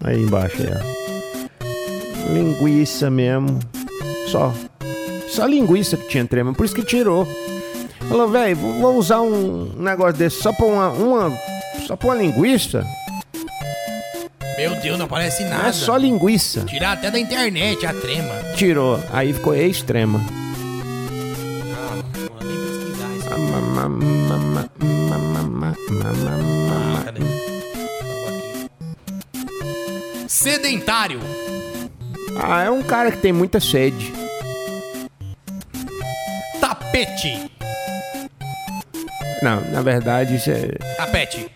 Aí 0.03 0.21
embaixo, 0.21 0.57
aí, 0.61 0.69
ó. 0.73 1.00
Linguiça 2.29 3.09
mesmo. 3.09 3.59
Só. 4.27 4.53
Só 5.27 5.45
linguiça 5.45 5.95
que 5.95 6.07
tinha 6.07 6.25
trema, 6.25 6.53
por 6.53 6.65
isso 6.65 6.75
que 6.75 6.83
tirou. 6.83 7.27
Falou, 8.07 8.27
velho, 8.27 8.57
vou 8.57 8.97
usar 8.97 9.21
um 9.21 9.71
negócio 9.77 10.17
desse 10.17 10.41
só 10.41 10.51
pra 10.51 10.65
uma, 10.65 10.89
uma. 10.89 11.37
Só 11.87 11.95
pra 11.95 12.09
uma 12.09 12.15
linguiça. 12.15 12.85
Meu 14.57 14.75
Deus, 14.75 14.99
não 14.99 15.07
parece 15.07 15.43
é 15.43 15.49
nada. 15.49 15.63
Não 15.63 15.69
é 15.69 15.71
só 15.71 15.95
linguiça. 15.97 16.65
Tirar 16.65 16.91
até 16.91 17.09
da 17.09 17.17
internet 17.17 17.85
a 17.85 17.93
trema. 17.93 18.33
Tirou, 18.55 18.99
aí 19.11 19.33
ficou 19.33 19.55
extrema. 19.55 20.19
Ah, 21.73 22.01
Sedentário. 30.27 31.19
Ah, 32.43 32.63
é 32.63 32.69
um 32.71 32.81
cara 32.81 33.11
que 33.11 33.17
tem 33.17 33.31
muita 33.31 33.59
sede. 33.59 34.11
Tapete. 36.59 37.51
Não, 39.41 39.61
na 39.71 39.81
verdade, 39.81 40.35
isso 40.35 40.49
é- 40.51 40.71
Tapete. 40.97 41.47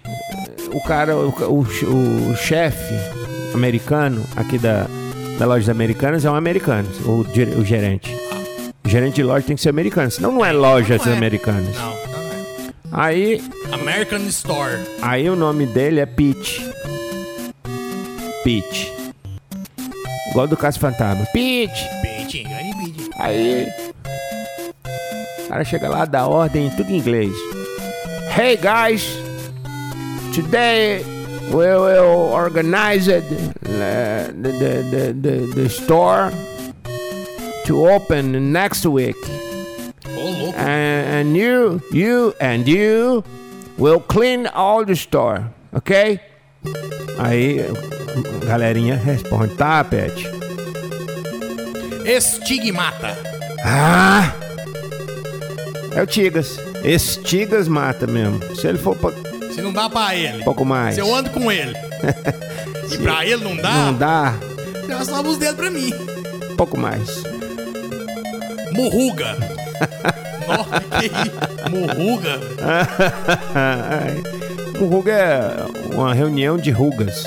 o 0.71 0.81
cara, 0.81 1.15
o, 1.15 1.29
o, 1.29 2.29
o 2.31 2.35
chefe 2.35 2.93
americano 3.53 4.23
aqui 4.35 4.57
da, 4.57 4.87
da 5.39 5.45
loja 5.45 5.67
das 5.67 5.69
americanas 5.75 6.25
é 6.25 6.29
um 6.31 6.35
americano, 6.35 6.87
o, 7.05 7.21
o 7.59 7.65
gerente. 7.65 8.15
O 8.83 8.89
gerente 8.89 9.15
de 9.15 9.23
loja 9.23 9.45
tem 9.45 9.55
que 9.55 9.61
ser 9.61 9.69
americano, 9.69 10.11
senão 10.11 10.31
não 10.31 10.45
é 10.45 10.51
lojas 10.51 11.03
Não 11.05 11.13
é. 11.13 11.17
americanas. 11.17 11.75
Não, 11.75 11.89
não 11.89 11.95
é. 11.95 12.73
Aí, 12.91 13.43
American 13.71 14.19
Store. 14.27 14.77
aí 15.01 15.29
o 15.29 15.35
nome 15.35 15.65
dele 15.65 15.99
é 15.99 16.05
Pete. 16.05 16.61
Pete. 18.43 18.93
Igual 20.35 20.49
do 20.49 20.57
Caso 20.57 20.77
Fantasma. 20.81 21.25
Pete! 21.27 21.87
Pente, 22.01 22.43
grande 22.43 22.73
vídeo. 22.73 23.09
Aí. 23.17 23.71
O 25.39 25.47
cara 25.47 25.63
chega 25.63 25.87
lá, 25.87 26.03
dá 26.03 26.27
ordem, 26.27 26.69
tudo 26.71 26.91
em 26.91 26.97
inglês. 26.97 27.31
Hey 28.37 28.57
guys, 28.57 29.17
today 30.33 31.05
we 31.53 31.73
will 31.77 32.33
organize 32.33 33.07
uh, 33.07 33.21
the, 33.61 34.51
the, 34.51 34.83
the, 34.91 35.13
the, 35.13 35.53
the 35.55 35.69
store 35.69 36.33
to 37.63 37.87
open 37.87 38.51
next 38.51 38.85
week. 38.85 39.15
Louco. 40.03 40.53
And, 40.57 41.29
and 41.29 41.37
you, 41.37 41.81
you 41.93 42.33
and 42.41 42.67
you 42.67 43.23
will 43.77 44.01
clean 44.01 44.47
all 44.47 44.83
the 44.83 44.97
store, 44.97 45.45
ok? 45.73 46.19
Aí, 47.19 47.61
galerinha 48.45 48.95
responde, 48.95 49.53
tá, 49.55 49.83
Pet? 49.83 50.27
Estigmata. 52.05 53.17
Ah! 53.63 54.33
É 55.95 56.01
o 56.01 56.07
Tigas. 56.07 56.59
Esse 56.83 57.21
Tigas 57.23 57.67
mata 57.67 58.05
mesmo. 58.05 58.39
Se 58.55 58.67
ele 58.67 58.77
for 58.77 58.95
um 58.95 59.51
Se 59.53 59.61
não 59.61 59.73
dá 59.73 59.89
pra 59.89 60.15
ele. 60.15 60.43
pouco 60.43 60.63
mais. 60.65 60.95
Se 60.95 61.01
eu 61.01 61.13
ando 61.13 61.29
com 61.31 61.51
ele. 61.51 61.73
e 62.91 62.97
pra 62.99 63.25
ele 63.25 63.43
não 63.43 63.55
dá, 63.55 63.71
Não 63.73 63.93
dá, 63.93 64.35
dá 64.87 65.03
só 65.05 65.21
os 65.21 65.37
dedos 65.37 65.55
pra 65.55 65.71
mim. 65.71 65.91
pouco 66.57 66.77
mais. 66.77 67.23
Murruga. 68.71 69.35
Nossa, 70.47 70.79
que 70.99 71.05
isso? 71.07 71.71
Murruga. 71.71 72.39
Ai. 73.55 74.23
Um 74.79 74.85
ruga 74.87 75.11
é 75.13 75.55
uma 75.95 76.13
reunião 76.13 76.57
de 76.57 76.69
rugas. 76.69 77.23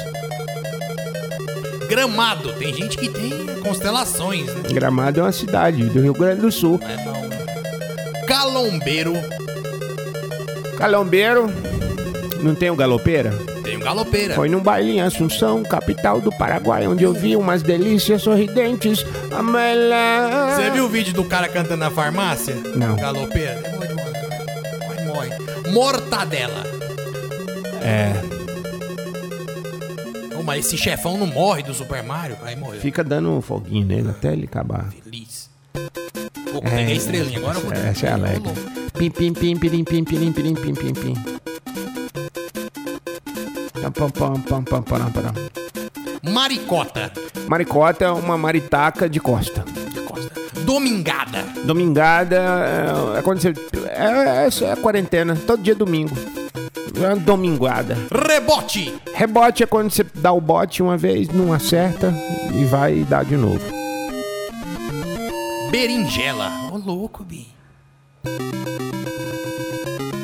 Gramado. 1.98 2.52
Tem 2.52 2.72
gente 2.72 2.96
que 2.96 3.08
tem 3.08 3.30
constelações, 3.60 4.46
né? 4.46 4.68
Gramado 4.70 5.18
é 5.18 5.22
uma 5.24 5.32
cidade 5.32 5.82
do 5.86 6.00
Rio 6.00 6.12
Grande 6.12 6.42
do 6.42 6.52
Sul. 6.52 6.80
É 6.80 6.96
bom. 7.02 7.28
Calombeiro. 8.24 9.14
Calombeiro. 10.76 11.52
Não 12.40 12.54
tem 12.54 12.70
o 12.70 12.76
galopeira? 12.76 13.32
Tem 13.64 13.76
um 13.76 13.80
galopeira. 13.80 14.36
Foi 14.36 14.48
num 14.48 14.60
baile 14.60 14.92
em 14.92 15.00
Assunção, 15.00 15.64
capital 15.64 16.20
do 16.20 16.30
Paraguai, 16.30 16.86
onde 16.86 17.02
eu 17.02 17.12
vi 17.12 17.34
umas 17.34 17.62
delícias 17.62 18.22
sorridentes. 18.22 19.04
Amela. 19.32 20.54
Você 20.54 20.70
viu 20.70 20.84
o 20.84 20.88
vídeo 20.88 21.12
do 21.12 21.24
cara 21.24 21.48
cantando 21.48 21.78
na 21.78 21.90
farmácia? 21.90 22.54
Não. 22.76 22.94
Galopeira? 22.94 23.54
Né? 23.54 23.68
Mortadela. 25.72 26.64
É, 27.82 28.37
mas 30.48 30.64
esse 30.64 30.78
chefão 30.78 31.18
não 31.18 31.26
morre 31.26 31.62
do 31.62 31.74
Super 31.74 32.02
Mario? 32.02 32.38
Aí 32.42 32.56
morreu. 32.56 32.80
fica 32.80 33.04
dando 33.04 33.30
um 33.30 33.42
foguinho 33.42 33.84
nele 33.84 34.08
até 34.08 34.32
ele 34.32 34.46
acabar. 34.46 34.88
Feliz. 35.04 35.50
Pô, 36.50 36.62
peguei 36.62 36.86
a 36.86 36.92
estrelinha, 36.94 37.38
agora 37.38 37.58
vou 37.58 37.70
Essa 37.70 38.06
é 38.06 38.12
alegre. 38.12 38.50
Pim, 38.98 39.10
pim, 39.10 39.34
pim, 39.34 39.58
pirim, 39.58 39.84
pim, 39.84 40.02
pirim, 40.04 40.32
pirim, 40.32 40.54
pim, 40.54 40.72
pim, 40.72 40.94
pim. 40.94 41.14
Pam, 43.82 44.10
pam, 44.10 44.40
pam, 44.40 44.62
pam, 44.62 44.82
pam, 44.82 45.10
pam. 45.12 45.34
Maricota. 46.22 47.12
Maricota 47.46 48.06
é 48.06 48.10
uma 48.10 48.38
maritaca 48.38 49.06
de 49.06 49.20
costa. 49.20 49.66
De 49.92 50.00
Costa. 50.00 50.32
Domingada. 50.62 51.42
Domingada 51.62 52.36
é, 53.14 53.18
é 53.18 53.22
quando 53.22 53.42
você. 53.42 53.52
É, 53.90 54.46
é, 54.46 54.72
é 54.72 54.76
quarentena, 54.76 55.36
todo 55.46 55.62
dia 55.62 55.74
é 55.74 55.76
domingo. 55.76 56.16
Uma 56.98 57.16
dominguada. 57.16 57.96
Rebote. 58.10 58.94
Rebote 59.14 59.62
é 59.62 59.66
quando 59.66 59.90
você 59.90 60.04
dá 60.14 60.32
o 60.32 60.40
bote 60.40 60.82
uma 60.82 60.96
vez, 60.96 61.28
não 61.28 61.52
acerta 61.52 62.12
e 62.54 62.64
vai 62.64 63.04
dar 63.04 63.24
de 63.24 63.36
novo. 63.36 63.60
Berinjela. 65.70 66.50
Ô, 66.72 66.76
louco, 66.76 67.22
Bi. 67.22 67.46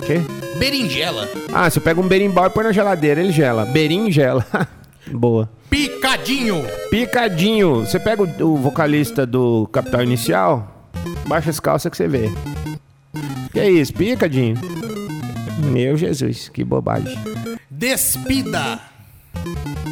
Quê? 0.07 0.21
Berinjela. 0.59 1.29
Ah, 1.53 1.71
você 1.71 1.81
pega 1.81 2.01
um 2.01 2.09
berimbau 2.09 2.47
e 2.47 2.51
põe 2.51 2.65
na 2.65 2.73
geladeira, 2.73 3.21
ele 3.21 3.33
gela. 3.33 3.65
Berim 3.65 4.11
gela. 4.11 4.45
Boa. 5.13 5.49
Picadinho. 5.71 6.65
Picadinho. 6.91 7.81
Você 7.81 7.99
pega 7.99 8.23
o, 8.23 8.53
o 8.53 8.57
vocalista 8.57 9.27
do 9.27 9.69
Capital 9.73 10.03
Inicial, 10.03 10.91
baixa 11.27 11.51
as 11.51 11.61
calças 11.61 11.91
que 11.91 11.97
você 11.97 12.09
vê. 12.09 12.31
Que 13.53 13.61
é 13.61 13.71
isso, 13.71 13.93
picadinho? 13.95 14.57
Meu 15.59 15.97
Jesus, 15.97 16.49
que 16.49 16.65
bobagem. 16.65 17.17
Despida. 17.71 18.81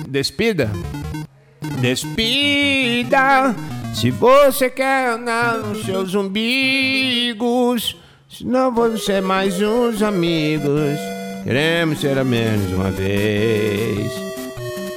Despida? 0.08 0.70
Despida! 1.80 3.54
Se 3.94 4.10
você 4.10 4.70
quer 4.70 5.10
andar 5.10 5.58
nos 5.58 5.84
seus 5.84 6.14
umbigos, 6.14 7.96
senão 8.28 8.74
vamos 8.74 9.04
ser 9.04 9.20
mais 9.20 9.60
uns 9.60 10.02
amigos. 10.02 10.98
Queremos 11.44 12.00
ser 12.00 12.18
a 12.18 12.24
menos 12.24 12.72
uma 12.72 12.90
vez. 12.90 14.12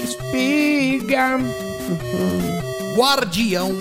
Espiga! 0.04 1.40
Guardião. 2.96 3.76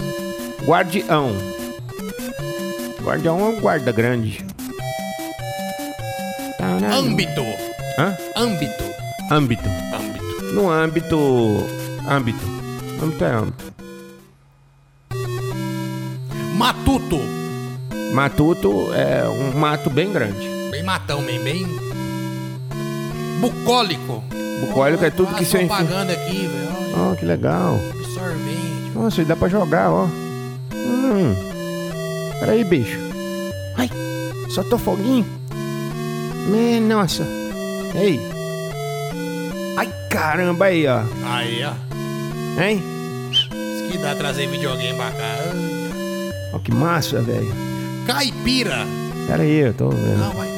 Guardião. 0.65 1.33
Guardião 3.03 3.39
é 3.39 3.45
um 3.45 3.61
guarda 3.61 3.93
grande. 3.93 4.45
Âmbito. 6.65 7.43
Hã? 7.99 8.17
Âmbito. 8.37 8.85
Âmbito. 9.31 9.69
Âmbito. 9.93 10.45
No 10.55 10.71
âmbito. 10.71 11.19
Âmbito. 12.09 12.45
Âmbito 13.03 13.25
é 13.25 13.31
âmbito. 13.31 13.75
Matuto. 16.57 17.19
Matuto 18.13 18.93
é 18.95 19.29
um 19.29 19.59
mato 19.59 19.91
bem 19.91 20.13
grande. 20.13 20.49
Bem 20.71 20.83
matão, 20.83 21.23
bem, 21.23 21.41
bem. 21.43 21.67
Bucólico. 23.41 24.23
Bucólico 24.61 25.05
é 25.05 25.11
tudo 25.11 25.35
que 25.35 25.45
você 25.45 25.63
enfia. 25.63 25.77
propaganda 25.77 26.13
aqui, 26.13 26.47
velho. 26.47 26.65
Oh, 26.97 27.17
que 27.17 27.25
legal. 27.25 27.79
sorvete. 28.15 28.93
Nossa, 28.95 29.23
e 29.23 29.25
dá 29.25 29.35
pra 29.35 29.49
jogar, 29.49 29.91
ó. 29.91 30.05
Hum. 30.73 31.35
Peraí, 32.39 32.65
bicho. 32.65 32.99
Ai, 33.77 33.91
soltou 34.49 34.79
foguinho. 34.79 35.27
Me, 36.47 36.81
nossa. 36.81 37.27
Ei. 37.95 38.21
Ai, 39.77 39.91
caramba 40.11 40.67
aí, 40.67 40.87
ó. 40.87 41.01
Aí, 41.25 41.65
ó. 41.65 41.73
Hein? 42.63 42.83
Isso 43.31 43.49
que 43.91 43.99
dá 43.99 44.15
trazer 44.15 44.47
videogame 44.49 44.97
pra 44.97 45.11
cá. 45.11 45.37
Ó, 46.53 46.59
que 46.59 46.73
massa, 46.73 47.21
velho. 47.23 47.53
Caipira. 48.07 48.87
Pera 49.27 49.43
aí, 49.43 49.57
eu 49.57 49.75
tô 49.75 49.89
vendo. 49.91 50.19
Não, 50.19 50.33
vai, 50.33 50.49
vai. 50.49 50.55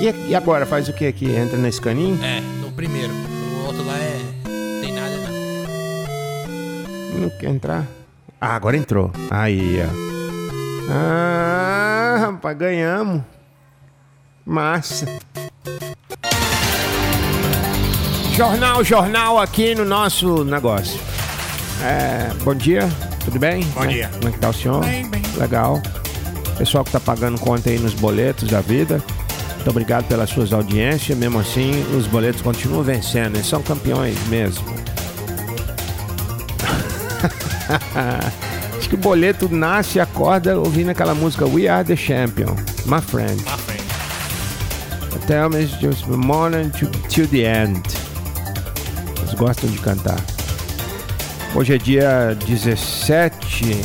E, 0.00 0.30
e 0.30 0.34
agora, 0.34 0.66
faz 0.66 0.88
o 0.88 0.92
que 0.92 1.06
aqui? 1.06 1.30
Entra 1.30 1.56
nesse 1.56 1.80
caninho? 1.80 2.18
É, 2.22 2.40
no 2.60 2.70
primeiro. 2.72 3.12
O 3.12 3.66
outro 3.66 3.84
lá 3.84 3.96
é. 3.96 4.20
Tem 4.80 4.92
nada 4.92 5.16
não. 5.16 5.38
Não 7.20 7.30
quer 7.30 7.50
entrar? 7.50 7.84
Ah, 8.40 8.54
agora 8.54 8.76
entrou. 8.76 9.10
Aí, 9.30 9.80
ó. 9.82 9.88
Ah, 10.90 12.16
rapaz, 12.20 12.56
ganhamos. 12.56 13.22
Massa. 14.48 15.06
Jornal, 18.34 18.82
jornal 18.82 19.38
aqui 19.38 19.74
no 19.74 19.84
nosso 19.84 20.42
negócio. 20.42 20.98
É, 21.84 22.30
bom 22.42 22.54
dia, 22.54 22.88
tudo 23.26 23.38
bem? 23.38 23.62
Bom 23.64 23.72
Como 23.80 23.90
é- 23.90 23.92
dia. 23.92 24.08
Como 24.14 24.28
é 24.28 24.32
que 24.32 24.38
tá 24.38 24.48
o 24.48 24.52
senhor? 24.54 24.82
Bem, 24.84 25.06
bem. 25.10 25.20
Legal. 25.36 25.82
Pessoal 26.56 26.82
que 26.82 26.90
tá 26.90 26.98
pagando 26.98 27.38
conta 27.38 27.68
aí 27.68 27.78
nos 27.78 27.92
boletos 27.92 28.48
da 28.48 28.62
vida. 28.62 29.02
Muito 29.56 29.68
obrigado 29.68 30.06
pelas 30.06 30.30
suas 30.30 30.50
audiências. 30.50 31.16
Mesmo 31.18 31.38
assim, 31.40 31.84
os 31.94 32.06
boletos 32.06 32.40
continuam 32.40 32.82
vencendo. 32.82 33.36
Eles 33.36 33.46
são 33.46 33.60
campeões 33.62 34.16
mesmo. 34.28 34.64
Acho 38.78 38.88
que 38.88 38.94
o 38.94 38.98
boleto 38.98 39.46
nasce 39.54 39.98
e 39.98 40.00
acorda 40.00 40.58
ouvindo 40.58 40.88
aquela 40.88 41.14
música 41.14 41.44
We 41.44 41.68
Are 41.68 41.84
the 41.84 41.96
Champion, 41.96 42.56
my 42.86 43.02
friend. 43.02 43.36
Frente. 45.10 45.26
Tell 45.26 45.48
me 45.48 45.66
just 45.66 46.06
the 46.06 46.16
morning 46.16 46.70
to, 46.72 46.86
to 46.86 47.26
the 47.26 47.44
end. 47.44 47.82
Eles 49.18 49.34
gostam 49.34 49.70
de 49.70 49.78
cantar. 49.78 50.20
Hoje 51.54 51.74
é 51.74 51.78
dia 51.78 52.36
17 52.46 53.80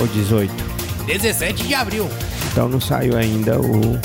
ou 0.00 0.06
18, 0.06 0.52
17 1.06 1.64
de 1.64 1.74
abril. 1.74 2.08
então 2.52 2.68
não 2.68 2.80
saiu 2.80 3.16
ainda 3.16 3.58
o 3.58 3.98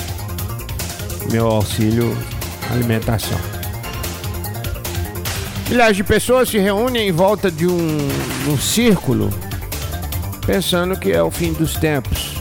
meu 1.31 1.47
auxílio 1.47 2.17
alimentação. 2.71 3.37
Milhares 5.69 5.97
de 5.97 6.03
pessoas 6.03 6.47
se 6.49 6.57
reúnem 6.57 7.09
em 7.09 7.11
volta 7.11 7.51
de 7.51 7.67
um, 7.67 7.97
um 8.47 8.57
círculo, 8.57 9.29
pensando 10.45 10.97
que 10.97 11.11
é 11.11 11.21
o 11.21 11.29
fim 11.29 11.51
dos 11.51 11.73
tempos. 11.73 12.36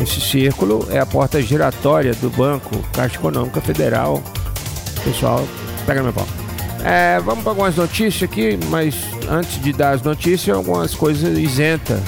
Esse 0.00 0.20
círculo 0.20 0.88
é 0.90 0.98
a 0.98 1.04
porta 1.04 1.42
giratória 1.42 2.14
do 2.14 2.30
Banco 2.30 2.76
Caixa 2.92 3.16
Econômica 3.16 3.60
Federal. 3.60 4.22
Pessoal, 5.04 5.46
pega 5.86 6.02
meu 6.02 6.12
pau. 6.12 6.26
É, 6.82 7.20
vamos 7.20 7.42
para 7.42 7.52
algumas 7.52 7.76
notícias 7.76 8.22
aqui, 8.22 8.58
mas 8.70 8.94
antes 9.28 9.60
de 9.62 9.72
dar 9.72 9.90
as 9.90 10.02
notícias, 10.02 10.56
algumas 10.56 10.94
coisas 10.94 11.36
isenta. 11.36 12.02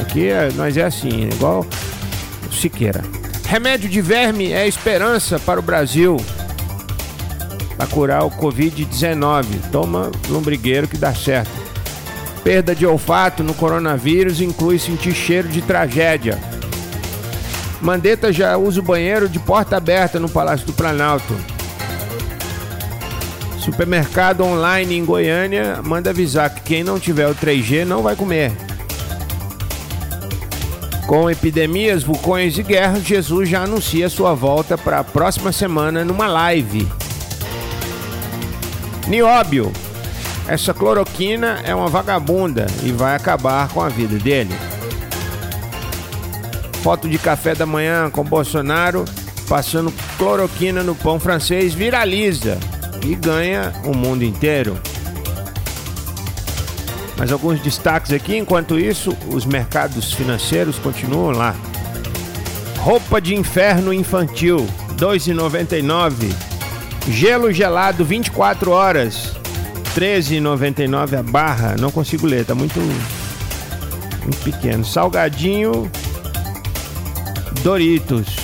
Aqui 0.00 0.28
é, 0.28 0.50
nós 0.52 0.76
é 0.76 0.84
assim, 0.84 1.24
é 1.24 1.34
igual 1.34 1.66
Siqueira. 2.52 3.02
Remédio 3.46 3.88
de 3.88 4.00
verme 4.00 4.52
é 4.52 4.66
esperança 4.68 5.38
para 5.38 5.58
o 5.58 5.62
Brasil. 5.62 6.16
Para 7.76 7.86
curar 7.86 8.24
o 8.24 8.30
Covid-19. 8.30 9.44
Toma 9.72 10.12
lombrigueiro 10.28 10.86
que 10.86 10.96
dá 10.96 11.12
certo. 11.12 11.50
Perda 12.44 12.74
de 12.74 12.86
olfato 12.86 13.42
no 13.42 13.54
coronavírus 13.54 14.40
inclui 14.40 14.78
sentir 14.78 15.14
cheiro 15.14 15.48
de 15.48 15.60
tragédia. 15.62 16.38
Mandetta 17.82 18.32
já 18.32 18.56
usa 18.56 18.78
o 18.78 18.82
banheiro 18.82 19.28
de 19.28 19.40
porta 19.40 19.76
aberta 19.76 20.20
no 20.20 20.28
Palácio 20.28 20.64
do 20.64 20.72
Planalto. 20.72 21.34
Supermercado 23.58 24.44
online 24.44 24.96
em 24.96 25.04
Goiânia 25.04 25.80
manda 25.82 26.10
avisar 26.10 26.48
que 26.54 26.60
quem 26.62 26.84
não 26.84 27.00
tiver 27.00 27.26
o 27.26 27.34
3G 27.34 27.84
não 27.84 28.00
vai 28.00 28.14
comer. 28.14 28.52
Com 31.08 31.28
epidemias, 31.28 32.04
vulcões 32.04 32.56
e 32.56 32.62
guerras, 32.62 33.02
Jesus 33.02 33.48
já 33.48 33.64
anuncia 33.64 34.08
sua 34.08 34.32
volta 34.32 34.78
para 34.78 35.00
a 35.00 35.04
próxima 35.04 35.50
semana 35.50 36.04
numa 36.04 36.28
live. 36.28 36.88
Nióbio, 39.08 39.72
essa 40.46 40.72
cloroquina 40.72 41.60
é 41.64 41.74
uma 41.74 41.88
vagabunda 41.88 42.66
e 42.84 42.92
vai 42.92 43.16
acabar 43.16 43.68
com 43.70 43.82
a 43.82 43.88
vida 43.88 44.18
dele. 44.20 44.71
Foto 46.82 47.08
de 47.08 47.16
café 47.16 47.54
da 47.54 47.64
manhã 47.64 48.10
com 48.10 48.24
Bolsonaro 48.24 49.04
passando 49.48 49.92
cloroquina 50.16 50.82
no 50.82 50.94
pão 50.94 51.20
francês 51.20 51.74
viraliza 51.74 52.58
e 53.04 53.14
ganha 53.14 53.72
o 53.84 53.94
mundo 53.94 54.24
inteiro. 54.24 54.78
Mas 57.16 57.30
alguns 57.30 57.60
destaques 57.60 58.12
aqui, 58.12 58.36
enquanto 58.36 58.78
isso, 58.78 59.16
os 59.28 59.44
mercados 59.44 60.12
financeiros 60.12 60.78
continuam 60.78 61.30
lá. 61.30 61.54
Roupa 62.78 63.20
de 63.20 63.34
inferno 63.34 63.92
infantil, 63.92 64.66
R$ 64.88 64.96
2,99. 64.96 66.34
Gelo 67.08 67.52
gelado, 67.52 68.04
24 68.04 68.70
horas, 68.70 69.34
R$ 69.94 70.18
13,99 70.18 71.18
a 71.18 71.22
barra. 71.22 71.76
Não 71.78 71.90
consigo 71.90 72.26
ler, 72.26 72.44
tá 72.44 72.54
muito, 72.54 72.80
muito 72.80 74.42
pequeno. 74.42 74.84
Salgadinho 74.84 75.90
Doritos. 77.62 78.36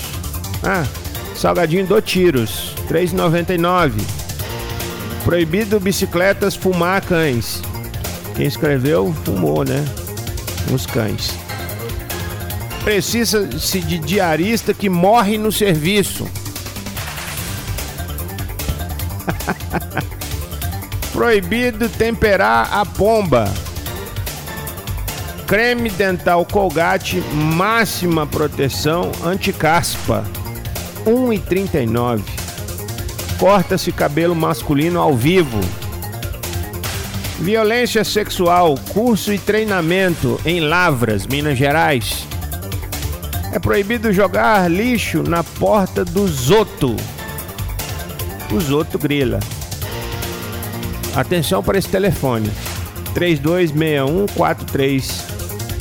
Ah, 0.62 0.86
salgadinho 1.34 1.86
do 1.86 2.00
Tiros, 2.00 2.74
R$ 2.88 3.06
3,99. 3.06 3.92
Proibido 5.24 5.80
bicicletas 5.80 6.54
fumar 6.54 7.04
cães. 7.04 7.60
Quem 8.36 8.46
escreveu, 8.46 9.14
fumou, 9.24 9.64
né? 9.64 9.84
Os 10.72 10.86
cães. 10.86 11.34
Precisa-se 12.84 13.80
de 13.80 13.98
diarista 13.98 14.72
que 14.72 14.88
morre 14.88 15.36
no 15.36 15.50
serviço. 15.50 16.28
Proibido 21.12 21.88
temperar 21.88 22.72
a 22.72 22.86
pomba. 22.86 23.52
Creme 25.48 25.88
dental 25.88 26.44
Colgate 26.44 27.22
máxima 27.32 28.26
proteção 28.26 29.10
anti-caspa. 29.24 30.22
1,39. 31.06 32.20
Corta-se 33.38 33.90
cabelo 33.90 34.34
masculino 34.34 35.00
ao 35.00 35.16
vivo. 35.16 35.58
Violência 37.38 38.04
sexual, 38.04 38.74
curso 38.92 39.32
e 39.32 39.38
treinamento 39.38 40.38
em 40.44 40.60
Lavras, 40.60 41.26
Minas 41.26 41.56
Gerais. 41.56 42.26
É 43.50 43.58
proibido 43.58 44.12
jogar 44.12 44.70
lixo 44.70 45.22
na 45.22 45.42
porta 45.42 46.04
do 46.04 46.28
Zoto. 46.28 46.94
O 48.52 48.60
Zoto 48.60 48.98
grila. 48.98 49.40
Atenção 51.16 51.62
para 51.62 51.78
esse 51.78 51.88
telefone. 51.88 52.50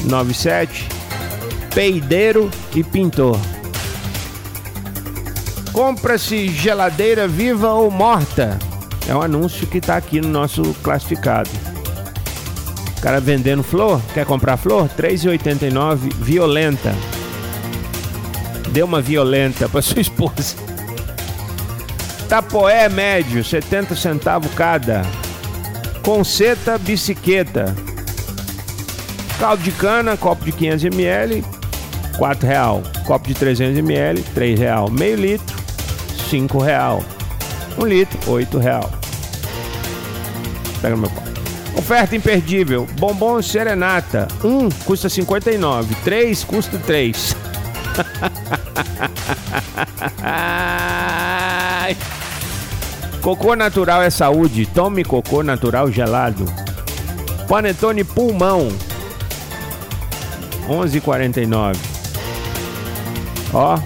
32614397. 0.04 0.98
Peideiro 1.74 2.50
e 2.76 2.84
pintor. 2.84 3.40
Compra-se 5.72 6.48
geladeira 6.48 7.28
viva 7.28 7.72
ou 7.74 7.92
morta. 7.92 8.58
É 9.08 9.16
um 9.16 9.22
anúncio 9.22 9.68
que 9.68 9.78
está 9.78 9.96
aqui 9.96 10.20
no 10.20 10.28
nosso 10.28 10.64
classificado. 10.82 11.50
O 12.98 13.02
cara 13.02 13.20
vendendo 13.22 13.62
flor, 13.62 14.02
quer 14.14 14.26
comprar 14.26 14.58
flor? 14.58 14.90
3,89 14.98 16.12
violenta. 16.16 16.96
Dê 18.72 18.82
uma 18.82 19.00
violenta 19.02 19.70
para 19.70 19.82
sua 19.84 20.02
esposa. 20.02 20.56
Tapoé 22.28 22.90
médio, 22.90 23.44
70 23.44 23.96
centavos 23.96 24.52
cada. 24.56 25.04
Conceta 26.02 26.78
bicicleta. 26.78 27.74
Caldo 29.40 29.62
de 29.62 29.72
cana, 29.72 30.18
copo 30.18 30.44
de 30.44 30.52
500 30.52 30.84
ml, 30.86 31.46
4 32.18 32.48
real. 32.48 32.82
Copo 33.06 33.28
de 33.28 33.36
300 33.36 33.78
ml, 33.78 34.24
3 34.34 34.60
real. 34.60 34.90
Meio 34.90 35.16
litro, 35.16 35.56
5 36.30 36.60
real. 36.60 37.04
1 37.78 37.86
litro, 37.86 38.20
8 38.26 38.58
real. 38.58 38.92
Pega 40.82 40.96
no 40.96 41.02
meu 41.02 41.10
copo. 41.12 41.28
Oferta 41.78 42.16
imperdível. 42.16 42.88
Bombom 43.00 43.40
Serenata. 43.42 44.28
1 44.44 44.48
um 44.48 44.70
custa 44.86 45.08
59. 45.08 45.96
3 46.04 46.44
custa 46.44 46.80
3. 46.80 47.36
cocô 53.22 53.56
natural 53.56 54.02
é 54.02 54.10
saúde. 54.10 54.66
Tome 54.66 55.04
cocô 55.04 55.44
natural 55.44 55.92
gelado. 55.92 56.46
Panetone 57.48 58.04
pulmão. 58.04 58.70
11,49. 60.68 61.76
Ó, 63.54 63.80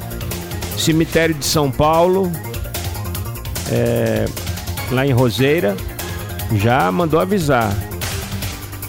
cemitério 0.77 1.35
de 1.35 1.45
São 1.45 1.69
Paulo, 1.69 2.31
é, 3.71 4.25
lá 4.91 5.05
em 5.05 5.11
Roseira, 5.11 5.75
já 6.55 6.91
mandou 6.91 7.19
avisar. 7.19 7.71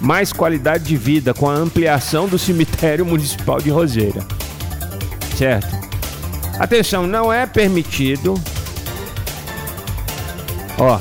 Mais 0.01 0.33
qualidade 0.33 0.85
de 0.85 0.97
vida 0.97 1.33
com 1.33 1.49
a 1.49 1.55
ampliação 1.55 2.27
do 2.27 2.39
cemitério 2.39 3.05
municipal 3.07 3.61
de 3.61 3.71
Roseira. 3.71 4.21
Certo? 5.37 5.83
Atenção, 6.59 7.07
não 7.07 7.33
é 7.33 7.47
permitido. 7.47 8.35
Ó, 10.79 10.99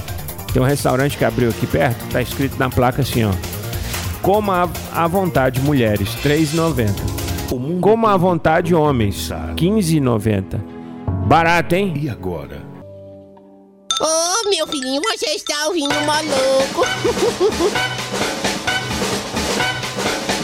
tem 0.53 0.61
um 0.61 0.65
restaurante 0.65 1.17
que 1.17 1.25
abriu 1.25 1.49
aqui 1.49 1.65
perto, 1.65 1.97
tá 2.11 2.21
escrito 2.21 2.57
na 2.59 2.69
placa 2.69 3.01
assim, 3.01 3.23
ó. 3.23 3.31
Coma 4.21 4.69
à 4.93 5.07
vontade 5.07 5.59
mulheres, 5.61 6.09
3,90. 6.23 7.79
Coma 7.81 8.13
à 8.13 8.17
vontade 8.17 8.75
homens, 8.75 9.31
15,90. 9.55 10.61
Barato, 11.25 11.73
hein? 11.73 11.93
E 11.99 12.07
agora? 12.07 12.61
Ô, 13.99 14.49
meu 14.49 14.67
filhinho, 14.67 15.01
você 15.01 15.31
está 15.31 15.67
ouvindo 15.67 15.93
maluco. 16.05 16.85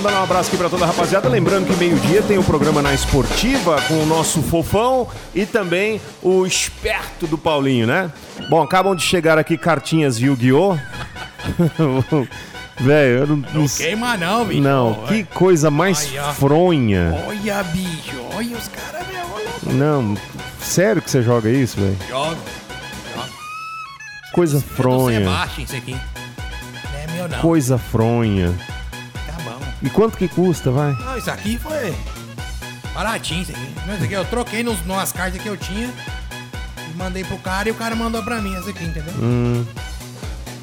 Mandar 0.02 0.22
um 0.22 0.24
abraço 0.24 0.50
aqui 0.50 0.58
pra 0.58 0.70
toda 0.70 0.84
a 0.84 0.88
rapaziada. 0.88 1.30
Lembrando 1.30 1.68
que 1.68 1.76
meio-dia 1.76 2.24
tem 2.24 2.38
o 2.38 2.44
programa 2.44 2.82
na 2.82 2.94
Esportiva 2.94 3.80
com 3.88 4.02
o 4.02 4.06
nosso 4.06 4.42
fofão 4.42 5.08
e 5.36 5.46
também 5.46 6.02
o 6.22 6.46
esperto 6.46 7.28
do 7.28 7.38
Paulinho, 7.38 7.86
né? 7.86 8.12
Bom, 8.50 8.62
acabam 8.62 8.96
de 8.96 9.04
chegar 9.04 9.38
aqui 9.38 9.58
cartinhas 9.58 10.18
Yu-Gi-Oh! 10.18 10.78
Velho, 12.80 13.18
eu 13.20 13.28
não. 13.28 13.36
Não 13.54 13.68
queima 13.68 14.16
não, 14.18 14.46
bicho. 14.46 14.62
Não, 14.62 15.00
Olha. 15.00 15.08
que 15.08 15.24
coisa 15.24 15.72
mais 15.72 16.08
Ai, 16.12 16.20
ó. 16.20 16.34
fronha. 16.34 17.24
Olha, 17.28 17.64
bicho. 17.64 18.16
Olha 18.36 18.56
os 18.58 18.68
caras, 18.68 19.08
meu. 19.08 19.26
Olha. 19.34 19.74
Não, 19.74 20.16
sério 20.62 21.02
que 21.02 21.10
você 21.10 21.22
joga 21.24 21.50
isso, 21.50 21.80
velho? 21.80 21.98
Joga. 22.08 22.38
Coisa 24.34 24.58
É 24.58 24.60
do 24.62 24.68
fronha. 24.68 25.20
Sebastian 25.20 25.64
isso 25.64 25.76
aqui. 25.76 25.92
Não 25.92 27.00
é 27.00 27.08
meu, 27.14 27.28
não. 27.28 27.40
Coisa 27.40 27.78
fronha. 27.80 28.54
Tá 29.26 29.34
bom. 29.44 29.60
E 29.82 29.90
quanto 29.90 30.18
que 30.18 30.28
custa, 30.28 30.70
vai? 30.70 30.92
Não, 30.94 31.18
isso 31.18 31.32
aqui 31.32 31.58
foi 31.58 31.96
baratinho 32.94 33.42
isso 33.42 33.52
aqui. 33.52 33.74
Não, 33.88 33.96
isso 33.96 34.04
aqui 34.04 34.14
eu 34.14 34.26
troquei 34.26 34.64
nos, 34.64 34.86
nas 34.86 35.12
cartas 35.12 35.42
que 35.42 35.48
eu 35.48 35.58
tinha 35.58 35.90
mandei 36.96 37.24
pro 37.24 37.38
cara 37.38 37.70
e 37.70 37.72
o 37.72 37.76
cara 37.76 37.96
mandou 37.96 38.24
pra 38.24 38.42
mim 38.42 38.56
essa 38.56 38.72
aqui, 38.72 38.84
entendeu? 38.84 39.14
Hum, 39.20 39.64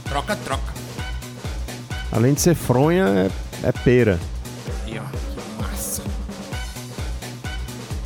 Troca, 0.08 0.34
troca. 0.34 0.73
Além 2.14 2.32
de 2.32 2.40
ser 2.40 2.54
fronha, 2.54 3.04
é, 3.62 3.68
é 3.68 3.72
pera. 3.72 4.18
Aqui, 4.82 4.98
ó. 4.98 5.02
Que 5.02 5.62
massa. 5.62 6.02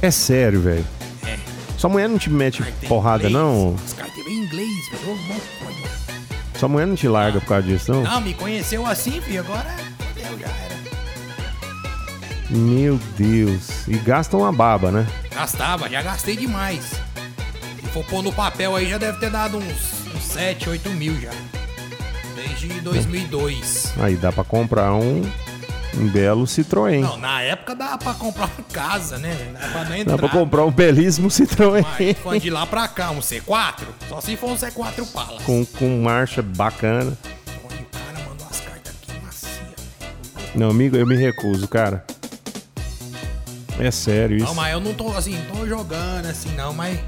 É 0.02 0.10
sério, 0.10 0.60
velho. 0.60 0.84
É. 1.24 1.36
Sua 1.76 1.88
mulher 1.90 2.08
não 2.08 2.18
te 2.18 2.30
mete 2.30 2.62
porrada, 2.88 3.28
inglês. 3.28 3.32
não? 3.34 3.76
As 3.84 3.92
cartas 3.92 4.26
em 4.26 4.44
inglês, 4.44 4.68
velho. 4.90 5.18
Sua 6.58 6.68
mulher 6.68 6.86
não 6.86 6.96
te 6.96 7.06
larga 7.06 7.38
por 7.40 7.46
causa 7.48 7.66
disso, 7.68 7.92
não? 7.92 8.02
Não, 8.02 8.20
me 8.20 8.34
conheceu 8.34 8.84
assim, 8.84 9.20
filho. 9.20 9.40
Agora 9.40 9.76
fodeu, 9.98 10.38
já 10.40 10.48
era. 10.48 10.78
Meu 12.50 12.98
Deus. 13.16 13.86
E 13.86 13.96
gasta 13.98 14.36
uma 14.36 14.50
baba, 14.52 14.90
né? 14.90 15.06
Gastava, 15.32 15.88
já 15.88 16.02
gastei 16.02 16.36
demais. 16.36 16.84
Se 17.80 17.86
for 17.92 18.04
pôr 18.06 18.22
no 18.22 18.32
papel 18.32 18.74
aí, 18.74 18.88
já 18.88 18.98
deve 18.98 19.18
ter 19.20 19.30
dado 19.30 19.58
uns, 19.58 20.06
uns 20.16 20.24
7, 20.24 20.68
8 20.70 20.90
mil 20.90 21.20
já. 21.20 21.30
Desde 22.60 22.80
2002. 22.80 23.94
Aí 23.98 24.16
dá 24.16 24.32
pra 24.32 24.42
comprar 24.42 24.92
um, 24.92 25.22
um 25.96 26.08
belo 26.08 26.44
Citroën. 26.44 27.00
Não, 27.00 27.16
na 27.16 27.40
época 27.42 27.74
dava 27.74 27.98
pra 27.98 28.14
comprar 28.14 28.46
uma 28.46 28.64
casa, 28.72 29.16
né? 29.18 29.30
velho? 29.30 30.04
Dava 30.04 30.18
pra. 30.18 30.28
Dá 30.28 30.28
comprar 30.28 30.64
um 30.64 30.70
belíssimo 30.70 31.28
Citroën. 31.28 31.84
Mas 31.98 32.18
foi 32.18 32.40
de 32.40 32.50
lá 32.50 32.66
pra 32.66 32.88
cá, 32.88 33.10
um 33.10 33.20
C4? 33.20 33.84
Só 34.08 34.20
se 34.20 34.36
for 34.36 34.50
um 34.50 34.56
C4 34.56 35.06
pala. 35.12 35.40
com, 35.42 35.64
com 35.64 36.02
marcha 36.02 36.42
bacana. 36.42 37.16
Olha, 37.64 37.80
o 37.80 37.86
cara 37.86 38.28
mandou 38.28 38.46
as 38.50 38.60
cartas 38.60 38.94
aqui 39.00 39.12
macia. 39.24 39.74
Não, 40.54 40.70
amigo, 40.70 40.96
eu 40.96 41.06
me 41.06 41.16
recuso, 41.16 41.68
cara. 41.68 42.04
É 43.78 43.92
sério 43.92 44.36
isso. 44.36 44.46
Não, 44.46 44.54
mas 44.56 44.72
eu 44.72 44.80
não 44.80 44.92
tô 44.92 45.12
assim, 45.16 45.38
tô 45.52 45.64
jogando 45.64 46.26
assim 46.26 46.50
não, 46.56 46.74
mas 46.74 46.98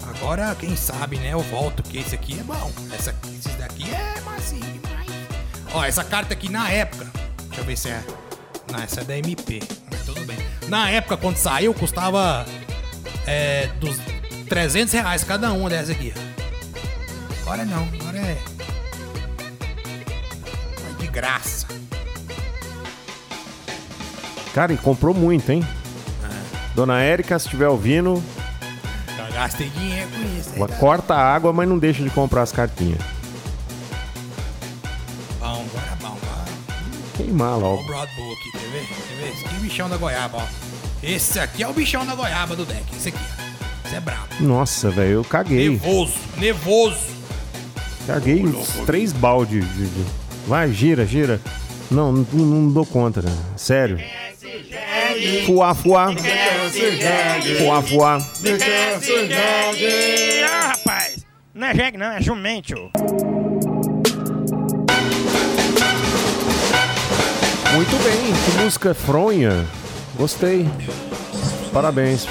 agora 0.00 0.56
quem 0.58 0.74
sabe, 0.74 1.18
né? 1.18 1.34
Eu 1.34 1.40
volto, 1.40 1.82
porque 1.82 1.98
esse 1.98 2.14
aqui 2.14 2.38
é 2.40 2.42
bom. 2.42 2.72
Essa, 2.94 3.14
esses 3.38 3.54
daqui 3.56 3.84
é 3.90 4.20
macio. 4.22 4.75
Ó, 5.72 5.84
essa 5.84 6.04
carta 6.04 6.32
aqui 6.34 6.50
na 6.50 6.70
época, 6.70 7.06
deixa 7.48 7.60
eu 7.60 7.64
ver 7.64 7.76
se 7.76 7.88
é. 7.88 8.02
Não, 8.70 8.82
essa 8.82 9.00
é 9.00 9.04
da 9.04 9.16
MP, 9.18 9.62
mas 9.90 10.02
tudo 10.04 10.24
bem. 10.24 10.36
Na 10.68 10.90
época, 10.90 11.16
quando 11.16 11.36
saiu, 11.36 11.72
custava 11.74 12.44
é, 13.26 13.68
dos 13.78 13.98
300 14.48 14.92
reais 14.94 15.22
cada 15.24 15.52
uma 15.52 15.68
dessa 15.68 15.92
aqui. 15.92 16.12
Agora 17.42 17.64
não, 17.64 17.84
agora 18.00 18.18
é. 18.18 18.38
é 20.90 21.00
de 21.00 21.06
graça. 21.08 21.66
Cara, 24.52 24.72
e 24.72 24.76
comprou 24.76 25.14
muito, 25.14 25.50
hein? 25.52 25.66
Dona 26.74 27.00
Érica, 27.00 27.38
se 27.38 27.46
estiver 27.46 27.68
ouvindo, 27.68 28.22
Já 29.16 29.30
gastei 29.30 29.70
dinheiro 29.70 30.10
com 30.10 30.38
isso. 30.38 30.66
tá 30.66 30.76
corta 30.76 31.14
a 31.14 31.34
água, 31.34 31.52
mas 31.52 31.68
não 31.68 31.78
deixa 31.78 32.02
de 32.02 32.10
comprar 32.10 32.42
as 32.42 32.52
cartinhas. 32.52 33.00
Queimar 37.16 37.52
Ó 37.54 37.56
o 37.56 37.60
logo. 37.60 37.82
Broad 37.84 38.10
Bull 38.16 38.32
aqui, 38.32 38.52
quer 38.52 38.58
ver? 38.70 38.86
Quer 38.86 39.16
ver? 39.16 39.32
Esse 39.32 39.44
aqui 39.44 39.54
é 39.54 39.58
o 39.58 39.60
bichão 39.62 39.88
da 39.88 39.96
goiaba, 39.96 40.38
ó. 40.38 40.46
Esse 41.02 41.38
aqui 41.40 41.62
é 41.62 41.68
o 41.68 41.72
bichão 41.72 42.06
da 42.06 42.14
goiaba 42.14 42.56
do 42.56 42.64
deck. 42.64 42.84
Esse 42.96 43.08
aqui, 43.10 43.18
ó. 43.18 43.86
Esse 43.86 43.96
é 43.96 44.00
brabo. 44.00 44.26
Nossa, 44.40 44.90
velho, 44.90 45.12
eu 45.12 45.24
caguei. 45.24 45.70
Nervoso, 45.70 46.14
nervoso. 46.36 47.16
Caguei 48.06 48.44
uns 48.44 48.68
três 48.86 49.12
baldes. 49.12 49.64
de- 49.74 49.86
de- 49.86 50.06
Vai, 50.46 50.70
gira, 50.72 51.04
gira. 51.06 51.40
Não, 51.90 52.12
não, 52.12 52.24
não 52.32 52.72
dou 52.72 52.84
conta, 52.86 53.22
né? 53.22 53.32
Sério. 53.56 53.98
Fuá, 55.46 55.74
fuá. 55.74 56.08
Fuá, 57.58 57.82
fuá. 57.82 58.18
Ah, 60.48 60.66
rapaz, 60.68 61.24
não 61.54 61.66
é 61.68 61.74
jegue 61.74 61.96
não, 61.98 62.06
é 62.12 62.20
jumento. 62.20 62.90
Muito 67.76 67.94
bem, 68.02 68.32
que 68.32 68.62
música 68.62 68.94
fronha. 68.94 69.66
Gostei. 70.14 70.66
Parabéns. 71.74 72.26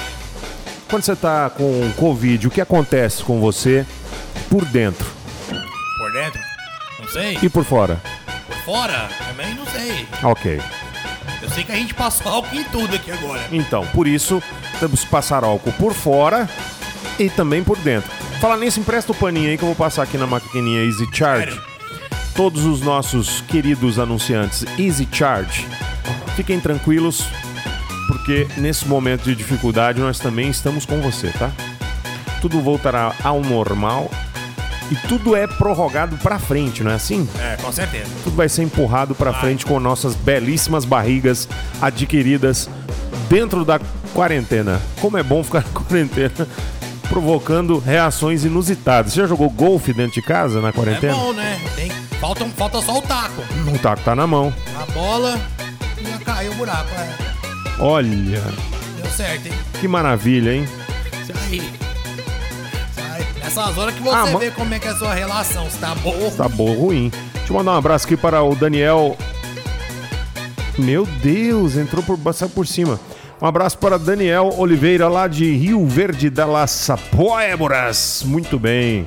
Quando 0.90 1.04
você 1.04 1.14
tá 1.14 1.48
com 1.50 1.88
Covid, 1.96 2.48
o 2.48 2.50
que 2.50 2.60
acontece 2.60 3.22
com 3.22 3.40
você 3.40 3.86
por 4.50 4.64
dentro 4.64 5.06
Por 5.98 6.12
dentro? 6.12 6.40
Não 7.00 7.08
sei. 7.08 7.38
e 7.40 7.48
por 7.48 7.64
fora? 7.64 8.00
Por 8.48 8.56
fora? 8.64 9.08
Também 9.28 9.54
não 9.54 9.64
sei. 9.66 10.04
Ok. 10.24 10.60
Eu 11.40 11.48
sei 11.50 11.62
que 11.62 11.70
a 11.70 11.76
gente 11.76 11.94
passou 11.94 12.32
álcool 12.32 12.56
em 12.56 12.64
tudo 12.64 12.96
aqui 12.96 13.12
agora. 13.12 13.40
Então, 13.52 13.86
por 13.94 14.08
isso, 14.08 14.42
temos 14.80 15.04
que 15.04 15.10
passar 15.10 15.44
álcool 15.44 15.72
por 15.74 15.94
fora 15.94 16.48
e 17.20 17.30
também 17.30 17.62
por 17.62 17.78
dentro. 17.78 18.10
Falar 18.40 18.56
nisso, 18.56 18.80
empresta 18.80 19.12
o 19.12 19.14
paninho 19.14 19.48
aí 19.48 19.56
que 19.56 19.62
eu 19.62 19.68
vou 19.68 19.76
passar 19.76 20.02
aqui 20.02 20.18
na 20.18 20.26
maquininha 20.26 20.82
Easy 20.84 21.08
Charge. 21.12 21.52
Sério? 21.52 21.75
Todos 22.36 22.64
os 22.64 22.80
nossos 22.82 23.40
queridos 23.42 23.98
anunciantes 23.98 24.64
Easy 24.78 25.08
Charge, 25.10 25.66
fiquem 26.36 26.60
tranquilos, 26.60 27.24
porque 28.08 28.46
nesse 28.58 28.86
momento 28.86 29.24
de 29.24 29.34
dificuldade 29.34 30.00
nós 30.00 30.18
também 30.18 30.50
estamos 30.50 30.84
com 30.84 31.00
você, 31.00 31.28
tá? 31.38 31.50
Tudo 32.42 32.60
voltará 32.60 33.14
ao 33.24 33.40
normal 33.40 34.10
e 34.90 34.94
tudo 35.08 35.34
é 35.34 35.46
prorrogado 35.46 36.16
pra 36.18 36.38
frente, 36.38 36.84
não 36.84 36.90
é 36.90 36.94
assim? 36.94 37.26
É, 37.40 37.56
com 37.56 37.72
certeza. 37.72 38.06
tudo 38.22 38.36
vai 38.36 38.48
ser 38.50 38.62
empurrado 38.62 39.14
pra 39.14 39.32
frente 39.32 39.64
com 39.64 39.80
nossas 39.80 40.14
belíssimas 40.14 40.84
barrigas 40.84 41.48
adquiridas 41.80 42.68
dentro 43.30 43.64
da 43.64 43.80
quarentena. 44.12 44.80
Como 45.00 45.16
é 45.16 45.22
bom 45.22 45.42
ficar 45.42 45.64
na 45.64 45.70
quarentena, 45.80 46.46
provocando 47.08 47.78
reações 47.78 48.44
inusitadas. 48.44 49.14
Você 49.14 49.20
já 49.22 49.26
jogou 49.26 49.48
golfe 49.48 49.94
dentro 49.94 50.12
de 50.12 50.22
casa 50.22 50.60
na 50.60 50.68
É 50.68 50.72
quarentena? 50.72 51.14
bom, 51.14 51.32
né? 51.32 51.58
Tem, 51.74 51.90
falta, 52.34 52.44
falta 52.56 52.80
só 52.82 52.98
o 52.98 53.02
taco. 53.02 53.42
O 53.74 53.78
taco 53.78 54.02
tá 54.02 54.14
na 54.16 54.26
mão. 54.26 54.52
A 54.80 54.90
bola 54.92 55.38
e 55.98 56.24
caiu 56.24 56.52
o 56.52 56.54
buraco, 56.56 56.88
é. 56.94 57.08
Olha, 57.78 58.42
Deu 58.96 59.10
certo, 59.10 59.46
hein? 59.46 59.52
que 59.80 59.86
maravilha, 59.86 60.54
hein? 60.54 60.68
Isso 61.22 61.32
aí. 61.48 61.58
Isso 61.58 63.00
aí. 63.14 63.26
Nessas 63.42 63.78
horas 63.78 63.94
que 63.94 64.02
você 64.02 64.14
Ah, 64.16 64.26
ma- 64.26 64.38
vê 64.38 64.50
como 64.50 64.74
é 64.74 64.78
que 64.78 64.88
é 64.88 64.90
a 64.90 64.96
sua 64.96 65.14
relação, 65.14 65.70
se 65.70 65.78
tá 65.78 65.94
boa 65.96 66.16
ou 66.16 66.30
Tá 66.30 66.48
bom, 66.48 66.72
ruim. 66.74 67.12
Deixa 67.34 67.52
eu 67.52 67.56
mandar 67.56 67.72
um 67.72 67.76
abraço 67.76 68.06
aqui 68.06 68.16
para 68.16 68.42
o 68.42 68.54
Daniel. 68.54 69.16
Meu 70.78 71.06
Deus, 71.22 71.76
entrou 71.76 72.02
por 72.02 72.18
saiu 72.34 72.48
por 72.50 72.66
cima. 72.66 72.98
Um 73.40 73.46
abraço 73.46 73.76
para 73.78 73.98
Daniel 73.98 74.52
Oliveira, 74.58 75.08
lá 75.08 75.28
de 75.28 75.52
Rio 75.54 75.86
Verde 75.86 76.28
da 76.30 76.44
Laça 76.46 76.96
Poéboras. 76.96 78.22
Muito 78.26 78.58
bem. 78.58 79.06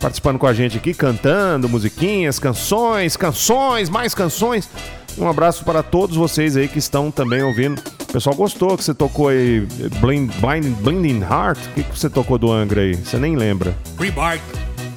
Participando 0.00 0.38
com 0.38 0.46
a 0.46 0.52
gente 0.54 0.76
aqui, 0.76 0.94
cantando 0.94 1.68
musiquinhas, 1.68 2.38
canções, 2.38 3.16
canções, 3.16 3.88
mais 3.88 4.14
canções. 4.14 4.68
Um 5.16 5.28
abraço 5.28 5.64
para 5.64 5.82
todos 5.82 6.16
vocês 6.16 6.56
aí 6.56 6.68
que 6.68 6.78
estão 6.78 7.10
também 7.10 7.42
ouvindo. 7.42 7.82
O 8.02 8.12
pessoal 8.12 8.36
gostou 8.36 8.76
que 8.78 8.84
você 8.84 8.94
tocou 8.94 9.28
aí 9.28 9.66
Blind, 10.00 10.30
Blind, 10.36 10.66
Blinding 10.80 11.20
Heart. 11.22 11.58
O 11.58 11.68
que, 11.74 11.82
que 11.82 11.98
você 11.98 12.08
tocou 12.08 12.38
do 12.38 12.52
Angra 12.52 12.82
aí? 12.82 12.94
Você 12.94 13.18
nem 13.18 13.34
lembra. 13.34 13.76
Rebark. 13.98 14.40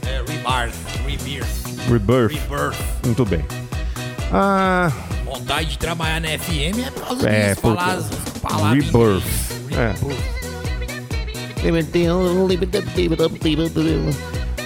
É, 0.08 0.22
Rebark. 0.32 0.74
Rebirth. 1.08 1.48
Rebirth. 1.90 2.34
Rebirth. 2.34 2.78
Muito 3.04 3.26
bem. 3.26 3.44
Ah, 4.32 4.92
Vontade 5.26 5.70
de 5.72 5.78
trabalhar 5.80 6.22
na 6.22 6.28
FM 6.38 6.86
é 6.88 6.92
por 6.92 7.08
causa 7.08 7.28
É, 7.30 7.50
disso. 7.50 7.62
por- 7.62 7.76
Falar 7.76 8.02
palavras. 8.42 8.72
em 8.84 8.86
Rebirth. 8.86 9.24
inglês. 9.72 9.80
É. 9.80 9.96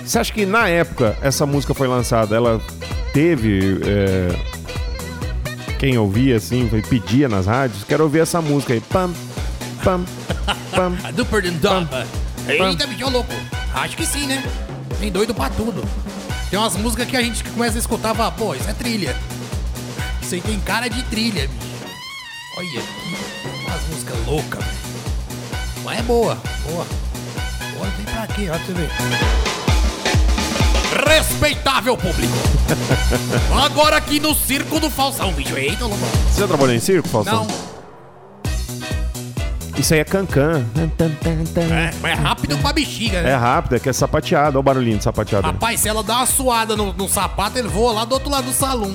Você 0.06 0.20
acha 0.20 0.32
que 0.34 0.46
na 0.46 0.68
época 0.70 1.18
essa 1.22 1.46
música 1.46 1.74
foi 1.74 1.88
lançada, 1.88 2.36
ela 2.36 2.62
teve 3.14 3.80
é, 3.86 4.30
quem 5.80 5.98
ouvia 5.98 6.38
assim, 6.38 6.70
foi- 6.70 6.82
pedia 6.82 7.28
nas 7.28 7.48
rádios, 7.48 7.84
quero 7.84 8.04
ouvir 8.04 8.20
essa 8.20 8.42
música 8.42 8.74
aí. 8.74 8.82
Pam, 8.82 9.12
pam, 9.84 10.06
pam. 10.72 10.96
A 11.04 11.12
Duper 11.12 11.42
than 11.44 11.54
Dump. 11.54 11.92
Eita, 12.48 12.86
bicho 12.88 13.10
louco. 13.10 13.34
Acho 13.74 13.98
que 13.98 14.06
sim, 14.06 14.28
né? 14.28 14.44
Tem 15.00 15.12
doido 15.12 15.34
pra 15.34 15.50
tudo. 15.50 15.84
Tem 16.50 16.60
umas 16.60 16.76
músicas 16.78 17.08
que 17.08 17.18
a 17.18 17.22
gente 17.22 17.44
começa 17.44 17.78
a 17.78 17.80
escutar 17.80 18.14
e 18.14 18.18
fala, 18.18 18.32
pô, 18.32 18.54
isso 18.54 18.70
é 18.70 18.74
trilha. 18.74 19.16
Isso 20.22 20.36
aí 20.36 20.42
tem 20.42 20.60
cara 20.60 20.88
de 20.88 21.02
trilha, 21.04 21.48
bicho. 21.48 21.76
Olha 22.58 22.70
que 22.70 23.66
umas 23.66 23.82
músicas 23.90 24.26
loucas, 24.28 24.64
velho. 24.64 24.78
Mas 25.84 26.00
é 26.00 26.02
boa, 26.04 26.38
boa. 26.70 26.86
Boa 27.76 27.88
tem 27.98 28.06
pra 28.06 28.28
quê, 28.28 28.48
ó, 28.50 28.56
pra 28.56 28.66
você 28.66 28.74
ver. 28.74 28.90
Respeitável 31.16 31.96
público. 31.96 32.34
Agora 33.64 33.96
aqui 33.96 34.20
no 34.20 34.36
Circo 34.36 34.82
do 34.82 34.90
Falsão, 34.90 35.32
bicho. 35.32 35.58
Eita. 35.58 35.86
Você 35.88 36.42
já 36.42 36.46
trabalhou 36.46 36.76
em 36.76 36.80
circo, 36.80 37.08
Faustão? 37.08 37.48
Não, 37.48 38.50
Isso 39.78 39.94
aí 39.94 40.02
é 40.02 40.04
cancan. 40.04 40.66
é, 42.04 42.10
é 42.10 42.14
rápido 42.14 42.58
pra 42.58 42.74
bexiga, 42.74 43.22
né? 43.22 43.30
É 43.32 43.36
rápido, 43.36 43.78
é 43.78 43.80
que 43.80 43.88
é 43.88 43.94
sapateado. 43.94 44.58
Olha 44.58 44.60
o 44.60 44.64
barulhinho 44.64 44.98
de 44.98 45.06
sapateado. 45.06 45.48
Rapaz, 45.48 45.80
se 45.80 45.88
ela 45.88 46.04
dá 46.04 46.18
uma 46.18 46.26
suada 46.26 46.76
no, 46.76 46.92
no 46.92 47.08
sapato, 47.08 47.58
ele 47.58 47.70
voa 47.70 47.94
lá 47.94 48.04
do 48.04 48.12
outro 48.12 48.30
lado 48.30 48.48
do 48.48 48.54
salão. 48.54 48.94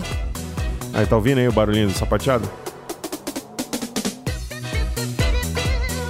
Aí, 0.93 1.07
tá 1.07 1.17
ouvindo 1.17 1.39
aí 1.39 1.49
o 1.49 1.53
barulhinho 1.53 1.89
do 1.89 1.95
sapateado? 1.97 2.47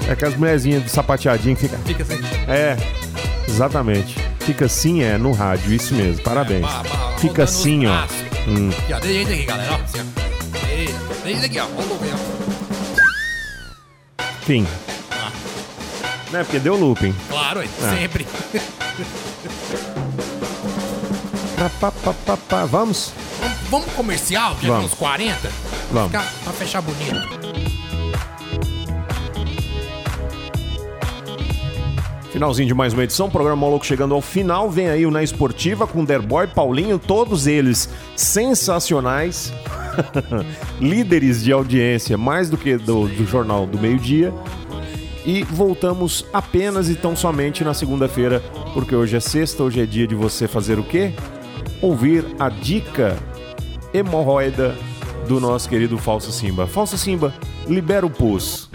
É 0.08 0.16
que 0.16 0.24
as 0.24 0.34
mulherzinhas 0.34 0.82
do 0.82 0.88
sapateadinho 0.88 1.54
que 1.54 1.68
fica. 1.68 1.78
Fica 1.84 2.02
assim. 2.02 2.18
É, 2.48 2.76
exatamente. 3.46 4.29
Fica 4.40 4.64
assim, 4.66 5.02
é, 5.02 5.16
no 5.18 5.32
rádio, 5.32 5.72
isso 5.72 5.94
mesmo. 5.94 6.22
Parabéns. 6.22 6.66
Pá, 6.66 6.82
Fica 7.18 7.44
assim, 7.44 7.86
ó. 7.86 8.04
Hum. 8.48 8.70
Aqui, 8.70 8.92
ó, 8.92 8.98
desse 8.98 9.12
jeito 9.12 9.32
aqui, 9.32 9.44
galera, 9.44 9.72
ó. 9.72 9.74
Assim, 9.76 9.98
ó. 10.00 10.66
Eita, 10.68 10.98
desse 11.24 11.24
jeito 11.24 11.44
aqui, 11.46 11.60
ó. 11.60 11.66
Vamos 11.66 12.00
ver, 12.00 12.14
ó. 12.14 14.22
Fim. 14.42 14.66
Ah. 15.10 15.30
Né, 16.32 16.44
porque 16.44 16.58
deu 16.58 16.76
looping. 16.76 17.14
Claro, 17.28 17.60
é, 17.62 17.66
sempre. 17.66 18.26
Pá, 21.56 21.70
pá, 21.78 21.92
pá, 21.92 22.14
pá, 22.26 22.36
pá. 22.36 22.64
Vamos? 22.64 23.12
vamos, 23.40 23.58
vamos 23.70 23.92
comercial, 23.94 24.56
Vamos. 24.62 24.76
tem 24.78 24.86
uns 24.86 24.94
40? 24.94 25.52
Vamos. 25.92 26.10
Fica, 26.10 26.24
pra 26.44 26.52
fechar 26.54 26.80
bonito. 26.80 27.39
Finalzinho 32.40 32.68
de 32.68 32.74
mais 32.74 32.94
uma 32.94 33.04
edição, 33.04 33.28
programa 33.28 33.66
Maluco 33.66 33.84
chegando 33.84 34.14
ao 34.14 34.22
final. 34.22 34.70
Vem 34.70 34.88
aí 34.88 35.04
o 35.04 35.10
Na 35.10 35.22
Esportiva 35.22 35.86
com 35.86 36.02
Derboy, 36.02 36.46
Paulinho, 36.46 36.98
todos 36.98 37.46
eles 37.46 37.90
sensacionais. 38.16 39.52
Líderes 40.80 41.44
de 41.44 41.52
audiência, 41.52 42.16
mais 42.16 42.48
do 42.48 42.56
que 42.56 42.78
do, 42.78 43.08
do 43.08 43.26
Jornal 43.26 43.66
do 43.66 43.78
Meio-Dia. 43.78 44.32
E 45.26 45.42
voltamos 45.42 46.24
apenas 46.32 46.88
e 46.88 46.94
tão 46.94 47.14
somente 47.14 47.62
na 47.62 47.74
segunda-feira, 47.74 48.42
porque 48.72 48.96
hoje 48.96 49.18
é 49.18 49.20
sexta, 49.20 49.62
hoje 49.62 49.82
é 49.82 49.84
dia 49.84 50.06
de 50.06 50.14
você 50.14 50.48
fazer 50.48 50.78
o 50.78 50.82
quê? 50.82 51.12
Ouvir 51.82 52.24
a 52.38 52.48
dica 52.48 53.18
hemorroida 53.92 54.74
do 55.28 55.38
nosso 55.38 55.68
querido 55.68 55.98
Falso 55.98 56.32
Simba. 56.32 56.66
Falso 56.66 56.96
Simba, 56.96 57.34
libera 57.68 58.06
o 58.06 58.10
pus. 58.10 58.70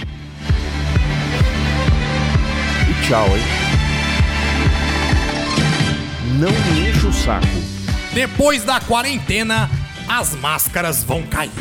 Tchau, 3.08 3.28
hein? 3.38 3.44
Não 6.40 6.50
me 6.50 6.90
enche 6.90 7.06
o 7.06 7.14
saco. 7.14 7.46
Depois 8.16 8.64
da 8.64 8.80
quarentena, 8.80 9.70
as 10.10 10.34
máscaras 10.34 11.04
vão 11.04 11.22
cair. 11.22 11.52